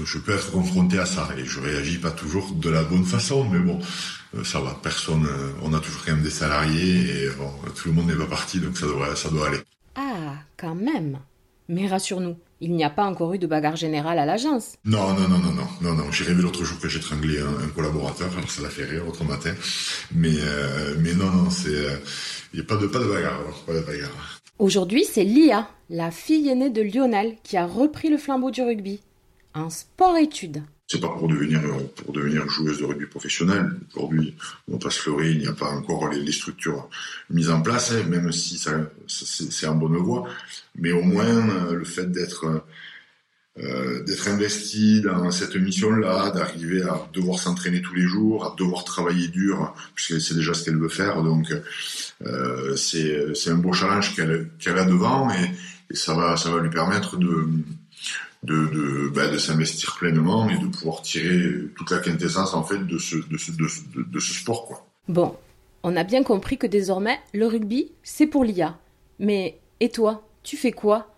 je 0.05 0.19
peux 0.19 0.35
être 0.35 0.51
confronté 0.51 0.99
à 0.99 1.07
ça 1.07 1.29
et 1.37 1.45
je 1.45 1.61
réagis 1.61 1.99
pas 1.99 2.11
toujours 2.11 2.53
de 2.53 2.71
la 2.71 2.83
bonne 2.83 3.05
façon, 3.05 3.49
mais 3.49 3.59
bon, 3.59 3.79
euh, 4.35 4.45
ça 4.45 4.61
va. 4.61 4.79
Personne, 4.83 5.29
on 5.63 5.75
a 5.75 5.81
toujours 5.81 6.03
quand 6.05 6.13
même 6.13 6.23
des 6.23 6.31
salariés 6.31 7.25
et 7.25 7.29
bon, 7.31 7.51
tout 7.75 7.89
le 7.89 7.95
monde 7.95 8.07
n'est 8.07 8.17
pas 8.17 8.27
parti, 8.27 8.59
donc 8.61 8.79
ça 8.79 8.87
doit, 8.87 9.15
ça 9.15 9.29
doit 9.29 9.49
aller. 9.49 9.61
Ah, 9.97 10.35
quand 10.57 10.75
même. 10.75 11.19
Mais 11.69 11.89
rassure-nous, 11.89 12.37
il 12.61 12.75
n'y 12.75 12.85
a 12.85 12.91
pas 12.91 13.05
encore 13.05 13.35
eu 13.35 13.39
de 13.39 13.47
bagarre 13.47 13.77
générale 13.77 14.19
à 14.19 14.27
l'agence. 14.27 14.77
Non, 14.85 15.15
non, 15.15 15.29
non, 15.29 15.39
non, 15.39 15.53
non, 15.53 15.69
non, 15.81 15.95
non. 15.95 16.13
J'ai 16.13 16.25
rêvé 16.25 16.43
l'autre 16.43 16.65
jour 16.65 16.79
que 16.79 16.89
j'ai 16.89 17.01
tringlé 17.01 17.39
un, 17.41 17.69
collaborateur, 17.69 18.31
alors 18.37 18.51
ça 18.51 18.63
l'a 18.63 18.71
fait 18.71 18.85
rire 18.85 19.05
l'autre 19.05 19.25
matin. 19.25 19.55
Mais, 20.15 20.35
euh, 20.41 20.95
mais 21.01 21.15
non, 21.15 21.31
non, 21.31 21.51
c'est, 21.51 21.71
il 22.53 22.61
n'y 22.61 22.61
a 22.61 22.65
pas 22.65 22.77
de, 22.77 22.87
pas 22.87 22.99
de 22.99 23.07
bagarre, 23.07 23.41
pas 23.67 23.75
de 23.75 23.81
bagarre. 23.81 24.41
Aujourd'hui, 24.59 25.05
c'est 25.05 25.25
Lia, 25.25 25.69
la 25.91 26.11
fille 26.11 26.49
aînée 26.49 26.71
de 26.71 26.83
Lionel, 26.83 27.37
qui 27.43 27.57
a 27.57 27.67
repris 27.67 28.09
le 28.09 28.19
flambeau 28.19 28.51
du 28.51 28.63
rugby 28.63 29.01
un 29.55 29.71
sport-études. 29.71 30.63
C'est 30.87 31.01
pas 31.01 31.09
pour 31.09 31.29
devenir 31.29 31.63
pour 31.97 32.13
devenir 32.13 32.47
joueuse 32.49 32.79
de 32.79 32.85
rugby 32.85 33.07
professionnelle. 33.07 33.71
Aujourd'hui, 33.95 34.35
on 34.71 34.77
passe 34.79 34.99
fleurir, 34.99 35.31
il 35.31 35.39
n'y 35.39 35.47
a 35.47 35.55
pas 35.55 35.71
encore 35.71 36.09
les, 36.11 36.33
structures 36.33 36.91
mises 37.31 37.49
en 37.51 37.63
place, 37.63 37.93
hein, 37.93 38.05
même 38.07 38.31
si 38.33 38.59
c'est 38.59 39.67
en 39.67 39.75
bonne 39.77 39.97
voie. 39.97 40.29
Mais 40.77 40.93
au 40.93 41.01
moins, 41.01 41.25
euh, 41.25 41.75
le 41.75 41.85
fait 41.85 42.13
d'être 42.13 42.65
euh, 43.57 44.03
d'être 44.03 44.29
investi 44.29 45.01
dans 45.01 45.31
cette 45.31 45.55
mission-là, 45.55 46.31
d'arriver 46.31 46.83
à 46.83 47.09
devoir 47.15 47.39
s'entraîner 47.39 47.81
tous 47.81 47.95
les 47.95 48.07
jours, 48.07 48.45
à 48.45 48.55
devoir 48.59 48.85
travailler 48.85 49.29
dur, 49.29 49.73
puisque 49.95 50.21
c'est 50.21 50.35
déjà 50.35 50.55
ce 50.55 50.65
qu'elle 50.65 50.77
veut 50.77 50.89
faire. 50.89 51.23
Donc, 51.23 51.55
euh, 52.27 52.77
c'est 52.77 53.51
un 53.51 53.55
beau 53.55 53.73
challenge 53.73 54.15
qu'elle 54.17 54.51
qu'elle 54.59 54.77
a 54.77 54.85
devant, 54.85 55.31
et 55.31 55.95
ça 55.95 56.15
va 56.15 56.37
ça 56.37 56.51
va 56.51 56.61
lui 56.61 56.71
permettre 56.71 57.17
de 57.17 57.49
de, 58.45 58.67
de, 58.67 59.09
bah, 59.09 59.29
de 59.29 59.39
s'investir 59.39 59.97
pleinement 59.99 60.49
et 60.51 60.59
de 60.59 60.67
pouvoir 60.67 61.03
tirer 61.03 61.69
toute 61.77 61.91
la 61.91 61.99
quintessence 61.99 62.55
en 62.55 62.63
fait 62.63 62.79
de 62.79 62.99
ce, 62.99 63.17
de 63.17 63.39
ce, 63.39 63.51
de, 63.53 64.21
ce 64.21 64.35
sport. 64.35 64.67
Quoi. 64.67 64.87
Bon, 65.09 65.35
on 65.83 65.97
a 65.97 66.05
bien 66.05 66.23
compris 66.23 66.59
que 66.59 66.67
désormais, 66.67 67.19
le 67.33 67.47
rugby, 67.47 67.93
c'est 68.03 68.27
pour 68.27 68.45
l'IA. 68.45 68.79
Mais, 69.19 69.59
et 69.81 69.89
toi, 69.89 70.27
tu 70.43 70.57
fais 70.57 70.73
quoi? 70.73 71.15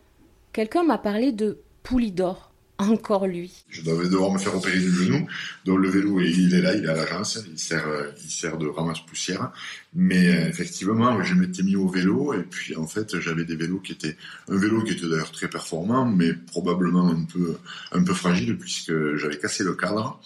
Quelqu'un 0.52 0.84
m'a 0.84 0.98
parlé 0.98 1.32
de 1.32 1.58
Poulidor. 1.82 2.45
Encore 2.78 3.26
lui. 3.26 3.64
Je 3.70 3.80
devais 3.80 4.08
devoir 4.08 4.32
me 4.32 4.38
faire 4.38 4.54
opérer 4.54 4.78
du 4.78 4.92
genou. 4.92 5.26
Donc 5.64 5.78
le 5.80 5.88
vélo, 5.88 6.20
il 6.20 6.54
est 6.54 6.60
là, 6.60 6.74
il 6.74 6.84
est 6.84 6.88
à 6.88 6.94
l'agence, 6.94 7.38
il 7.50 7.58
sert, 7.58 7.86
il 8.22 8.30
sert 8.30 8.58
de 8.58 8.66
ramasse 8.66 9.00
poussière. 9.00 9.50
Mais 9.94 10.28
euh, 10.28 10.48
effectivement, 10.48 11.22
je 11.22 11.34
m'étais 11.34 11.62
mis 11.62 11.74
au 11.74 11.88
vélo 11.88 12.34
et 12.34 12.42
puis 12.42 12.76
en 12.76 12.86
fait, 12.86 13.18
j'avais 13.18 13.44
des 13.44 13.56
vélos 13.56 13.80
qui 13.80 13.92
étaient 13.92 14.16
un 14.48 14.58
vélo 14.58 14.82
qui 14.82 14.92
était 14.92 15.08
d'ailleurs 15.08 15.32
très 15.32 15.48
performant, 15.48 16.04
mais 16.04 16.34
probablement 16.34 17.08
un 17.08 17.24
peu 17.24 17.56
un 17.92 18.04
peu 18.04 18.12
fragile 18.12 18.58
puisque 18.58 18.92
j'avais 19.16 19.38
cassé 19.38 19.64
le 19.64 19.74
cadre. 19.74 20.20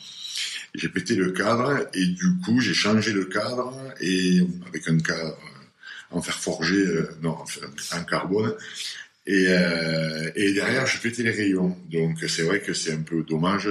J'ai 0.74 0.88
pété 0.88 1.14
le 1.14 1.30
cadre 1.30 1.88
et 1.94 2.06
du 2.06 2.36
coup, 2.44 2.60
j'ai 2.60 2.74
changé 2.74 3.12
le 3.12 3.26
cadre 3.26 3.74
et 4.00 4.40
avec 4.66 4.88
un 4.88 4.98
cadre 4.98 5.36
en 6.10 6.20
fer 6.20 6.38
forgé, 6.38 6.76
euh, 6.76 7.08
non, 7.22 7.36
en 7.92 8.04
carbone. 8.04 8.54
Et, 9.26 9.46
euh, 9.48 10.30
et 10.34 10.52
derrière, 10.52 10.86
je 10.86 10.98
pétais 11.00 11.22
les 11.22 11.30
rayons. 11.30 11.76
Donc 11.90 12.18
c'est 12.28 12.42
vrai 12.42 12.60
que 12.60 12.72
c'est 12.74 12.92
un 12.92 13.02
peu 13.02 13.22
dommage 13.22 13.68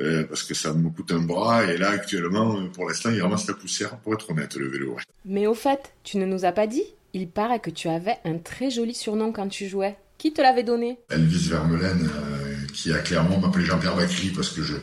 euh, 0.00 0.24
parce 0.24 0.42
que 0.42 0.54
ça 0.54 0.72
me 0.72 0.90
coûte 0.90 1.12
un 1.12 1.20
bras. 1.20 1.64
Et 1.64 1.76
là, 1.76 1.90
actuellement, 1.90 2.68
pour 2.68 2.88
l'instant, 2.88 3.10
il 3.10 3.20
ramasse 3.20 3.46
la 3.46 3.54
poussière, 3.54 3.96
pour 3.98 4.14
être 4.14 4.30
honnête, 4.30 4.56
le 4.56 4.68
vélo. 4.68 4.96
Mais 5.24 5.46
au 5.46 5.54
fait, 5.54 5.92
tu 6.02 6.16
ne 6.16 6.26
nous 6.26 6.44
as 6.44 6.52
pas 6.52 6.66
dit 6.66 6.84
Il 7.12 7.28
paraît 7.28 7.60
que 7.60 7.70
tu 7.70 7.88
avais 7.88 8.16
un 8.24 8.38
très 8.38 8.70
joli 8.70 8.94
surnom 8.94 9.32
quand 9.32 9.48
tu 9.48 9.68
jouais. 9.68 9.96
Qui 10.18 10.32
te 10.32 10.40
l'avait 10.40 10.62
donné? 10.62 10.98
Elvis 11.10 11.48
Vermeulen, 11.48 12.08
euh, 12.08 12.54
qui 12.72 12.92
a 12.92 12.98
clairement 12.98 13.40
m'appelé 13.40 13.64
Jean-Pierre 13.64 13.96
Bacry 13.96 14.30
parce 14.30 14.50
que 14.50 14.62
je, 14.62 14.74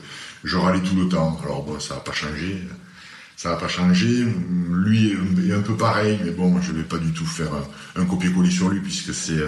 je 0.43 0.58
râlais 0.58 0.84
tout 0.84 0.95
le 0.95 1.08
temps. 1.08 1.39
Alors 1.43 1.63
bon, 1.63 1.80
ça 1.80 1.95
n'a 1.95 2.02
pas 2.02 2.12
changé 2.12 2.58
ça 3.39 3.52
n'a 3.52 3.56
pas 3.56 3.69
changé. 3.69 4.25
Lui 4.69 5.13
est 5.47 5.54
un 5.54 5.62
peu 5.62 5.78
pareil, 5.78 6.19
mais 6.25 6.32
bon, 6.32 6.60
je 6.60 6.73
vais 6.73 6.84
pas 6.84 6.97
du 6.97 7.13
tout 7.13 7.25
faire 7.25 7.47
un, 7.95 8.06
copier-coller 8.06 8.52
sur 8.52 8.67
lui 8.67 8.82
puisque 8.82 9.13
c'est 9.13 9.39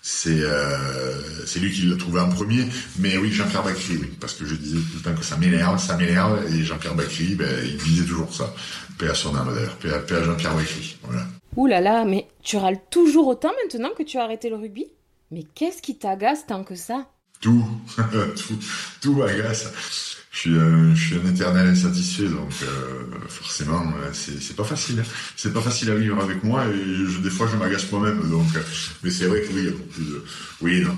c'est 0.00 0.40
euh, 0.40 1.46
c'est 1.46 1.60
lui 1.60 1.70
qui 1.70 1.82
l'a 1.82 1.94
trouvé 1.94 2.18
en 2.18 2.28
premier. 2.28 2.66
Mais 2.98 3.16
oui, 3.18 3.30
Jean-Pierre 3.30 3.62
Bacry, 3.62 3.96
oui, 4.00 4.10
parce 4.20 4.34
que 4.34 4.44
je 4.44 4.56
disais 4.56 4.78
tout 4.78 4.96
le 4.96 5.02
temps 5.02 5.14
que 5.14 5.24
ça 5.24 5.36
m'énerve, 5.36 5.78
ça 5.78 5.96
m'énerve, 5.96 6.52
et 6.52 6.64
Jean-Pierre 6.64 6.96
Bacry, 6.96 7.36
ben, 7.36 7.48
il 7.64 7.76
disait 7.76 8.06
toujours 8.06 8.34
ça. 8.34 8.52
Paix 8.98 9.08
à 9.08 9.14
son 9.14 9.36
âme 9.36 9.54
d'ailleurs, 9.54 9.76
paix 9.76 10.16
à, 10.16 10.24
Jean-Pierre 10.24 10.56
Bacry, 10.56 10.96
voilà. 11.04 11.24
Ouh 11.54 11.68
là 11.68 11.80
là, 11.80 12.04
mais 12.04 12.26
tu 12.42 12.56
râles 12.56 12.80
toujours 12.90 13.28
autant 13.28 13.52
maintenant 13.62 13.90
que 13.96 14.02
tu 14.02 14.18
as 14.18 14.24
arrêté 14.24 14.50
le 14.50 14.56
rugby? 14.56 14.86
Mais 15.30 15.44
qu'est-ce 15.54 15.80
qui 15.80 15.96
t'agace 15.96 16.44
tant 16.44 16.64
que 16.64 16.74
ça? 16.74 17.06
Tout, 17.40 17.64
tout, 17.96 18.58
tout 19.00 19.14
m'agace 19.14 20.21
je 20.32 20.38
suis, 20.38 20.58
un, 20.58 20.94
je 20.94 21.06
suis 21.06 21.16
un 21.16 21.30
éternel 21.30 21.68
insatisfait, 21.68 22.28
donc 22.28 22.50
euh, 22.62 23.04
forcément, 23.28 23.82
c'est 24.14 24.56
pas 24.56 24.64
facile. 24.64 25.00
Hein. 25.00 25.08
C'est 25.36 25.52
pas 25.52 25.60
facile 25.60 25.90
à 25.90 25.94
vivre 25.94 26.18
avec 26.20 26.42
moi 26.42 26.64
et 26.66 27.06
je, 27.06 27.20
des 27.20 27.28
fois 27.28 27.46
je 27.52 27.56
m'agace 27.56 27.92
moi-même. 27.92 28.30
Donc, 28.30 28.46
euh, 28.56 28.60
mais 29.02 29.10
c'est 29.10 29.26
vrai 29.26 29.42
que 29.42 29.52
oui, 29.52 29.64
de, 29.64 30.24
oui, 30.62 30.80
non, 30.80 30.96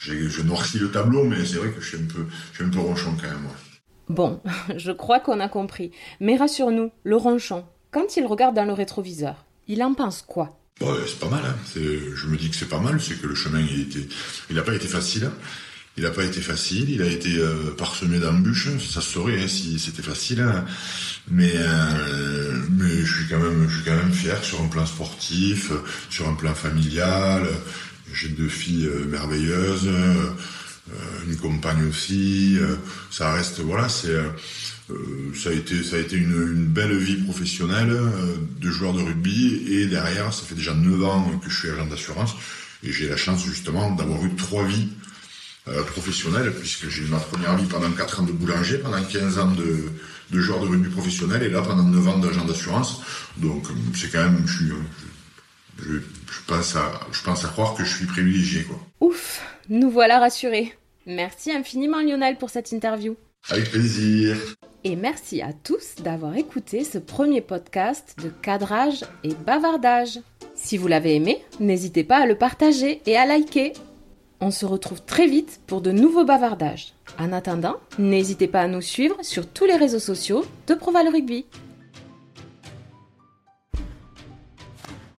je 0.00 0.42
noircis 0.42 0.80
le 0.80 0.90
tableau, 0.90 1.24
mais 1.24 1.44
c'est 1.44 1.58
vrai 1.58 1.70
que 1.70 1.80
je 1.80 1.88
suis 1.90 1.96
un 1.96 2.06
peu, 2.12 2.26
je 2.50 2.56
suis 2.56 2.64
un 2.64 2.70
peu 2.70 2.80
ronchon 2.80 3.14
quand 3.20 3.28
même. 3.28 3.48
Bon, 4.08 4.40
je 4.76 4.90
crois 4.90 5.20
qu'on 5.20 5.38
a 5.38 5.48
compris. 5.48 5.92
Mais 6.18 6.36
rassure-nous, 6.36 6.90
le 7.04 7.16
ronchon, 7.16 7.64
quand 7.92 8.16
il 8.16 8.26
regarde 8.26 8.56
dans 8.56 8.64
le 8.64 8.72
rétroviseur, 8.72 9.44
il 9.68 9.80
en 9.84 9.94
pense 9.94 10.22
quoi? 10.22 10.58
C'est 10.80 11.20
pas 11.20 11.28
mal. 11.28 11.44
Hein. 11.46 11.54
Je 11.76 12.26
me 12.26 12.36
dis 12.36 12.50
que 12.50 12.56
c'est 12.56 12.68
pas 12.68 12.80
mal. 12.80 13.00
C'est 13.00 13.20
que 13.20 13.28
le 13.28 13.36
chemin, 13.36 13.60
il 13.60 13.82
était, 13.82 14.08
il 14.50 14.56
n'a 14.56 14.62
pas 14.62 14.74
été 14.74 14.88
facile. 14.88 15.26
Hein. 15.26 15.32
Il 15.98 16.04
n'a 16.04 16.10
pas 16.10 16.24
été 16.24 16.40
facile, 16.40 16.88
il 16.88 17.02
a 17.02 17.06
été 17.06 17.36
euh, 17.36 17.74
parsemé 17.76 18.18
d'embûches, 18.18 18.68
ça 18.78 19.02
se 19.02 19.10
saurait 19.10 19.42
hein, 19.42 19.48
si 19.48 19.78
c'était 19.78 20.02
facile, 20.02 20.40
hein. 20.40 20.64
mais 21.30 21.52
euh, 21.54 22.58
mais 22.70 23.04
je 23.04 23.14
suis 23.14 23.28
quand 23.28 23.38
même 23.38 23.68
je 23.68 23.74
suis 23.74 23.84
quand 23.84 23.96
même 23.96 24.12
fier 24.12 24.42
sur 24.42 24.62
un 24.62 24.68
plan 24.68 24.86
sportif, 24.86 25.70
sur 26.08 26.26
un 26.30 26.34
plan 26.34 26.54
familial. 26.54 27.46
j'ai 28.14 28.30
deux 28.30 28.48
filles 28.48 28.88
merveilleuses, 29.10 29.90
une 31.26 31.36
compagne 31.36 31.86
aussi. 31.88 32.58
ça 33.10 33.32
reste, 33.34 33.60
voilà, 33.60 33.90
c'est 33.90 34.16
ça 35.34 35.50
a 35.50 35.52
été 35.52 35.82
ça 35.82 35.96
a 35.96 35.98
été 35.98 36.16
une, 36.16 36.64
belle 36.64 36.96
vie 36.96 37.16
professionnelle 37.16 37.94
de 38.60 38.70
joueur 38.70 38.94
de 38.94 39.02
rugby 39.02 39.62
et 39.68 39.86
derrière 39.86 40.32
ça 40.32 40.44
fait 40.46 40.54
déjà 40.54 40.72
9 40.72 41.04
ans 41.04 41.40
que 41.44 41.50
je 41.50 41.58
suis 41.58 41.68
agent 41.68 41.86
d'assurance 41.86 42.34
et 42.82 42.92
j'ai 42.92 43.08
la 43.08 43.16
chance 43.18 43.44
justement 43.44 43.90
d'avoir 43.94 44.24
eu 44.24 44.34
trois 44.36 44.64
vies 44.66 44.88
euh, 45.68 45.82
professionnelles 45.84 46.52
puisque 46.52 46.88
j'ai 46.88 47.02
eu 47.02 47.08
ma 47.08 47.18
première 47.18 47.56
vie 47.56 47.66
pendant 47.66 47.90
4 47.90 48.20
ans 48.20 48.24
de 48.24 48.32
boulanger, 48.32 48.78
pendant 48.78 49.02
15 49.02 49.38
ans 49.38 49.50
de, 49.50 49.90
de 50.30 50.40
joueur 50.40 50.60
de 50.60 50.66
rugby 50.66 50.88
professionnel 50.88 51.42
et 51.42 51.48
là 51.48 51.62
pendant 51.62 51.84
9 51.84 52.08
ans 52.08 52.18
d'agent 52.18 52.44
d'assurance. 52.44 53.00
Donc 53.36 53.64
c'est 53.94 54.10
quand 54.10 54.24
même, 54.24 54.42
je, 54.46 54.56
suis, 54.56 54.72
je, 55.78 55.98
pense 56.46 56.76
à, 56.76 57.00
je 57.12 57.22
pense 57.22 57.44
à 57.44 57.48
croire 57.48 57.74
que 57.74 57.84
je 57.84 57.96
suis 57.96 58.06
privilégié. 58.06 58.64
Quoi. 58.64 58.78
Ouf, 59.00 59.40
nous 59.68 59.90
voilà 59.90 60.18
rassurés. 60.18 60.76
Merci 61.06 61.52
infiniment 61.52 62.00
Lionel 62.00 62.38
pour 62.38 62.50
cette 62.50 62.72
interview. 62.72 63.16
Avec 63.50 63.70
plaisir. 63.70 64.36
Et 64.84 64.96
merci 64.96 65.42
à 65.42 65.52
tous 65.52 66.02
d'avoir 66.02 66.36
écouté 66.36 66.82
ce 66.82 66.98
premier 66.98 67.40
podcast 67.40 68.16
de 68.22 68.28
cadrage 68.28 69.04
et 69.22 69.34
bavardage. 69.34 70.18
Si 70.56 70.76
vous 70.76 70.88
l'avez 70.88 71.14
aimé, 71.14 71.38
n'hésitez 71.60 72.02
pas 72.02 72.18
à 72.18 72.26
le 72.26 72.36
partager 72.36 73.00
et 73.06 73.16
à 73.16 73.26
liker. 73.26 73.72
On 74.44 74.50
se 74.50 74.66
retrouve 74.66 75.00
très 75.00 75.28
vite 75.28 75.60
pour 75.68 75.80
de 75.80 75.92
nouveaux 75.92 76.24
bavardages. 76.24 76.94
En 77.16 77.32
attendant, 77.32 77.76
n'hésitez 77.96 78.48
pas 78.48 78.62
à 78.62 78.66
nous 78.66 78.80
suivre 78.80 79.14
sur 79.22 79.46
tous 79.46 79.66
les 79.66 79.76
réseaux 79.76 80.00
sociaux 80.00 80.44
de 80.66 80.74
Proval 80.74 81.06
Rugby. 81.06 81.46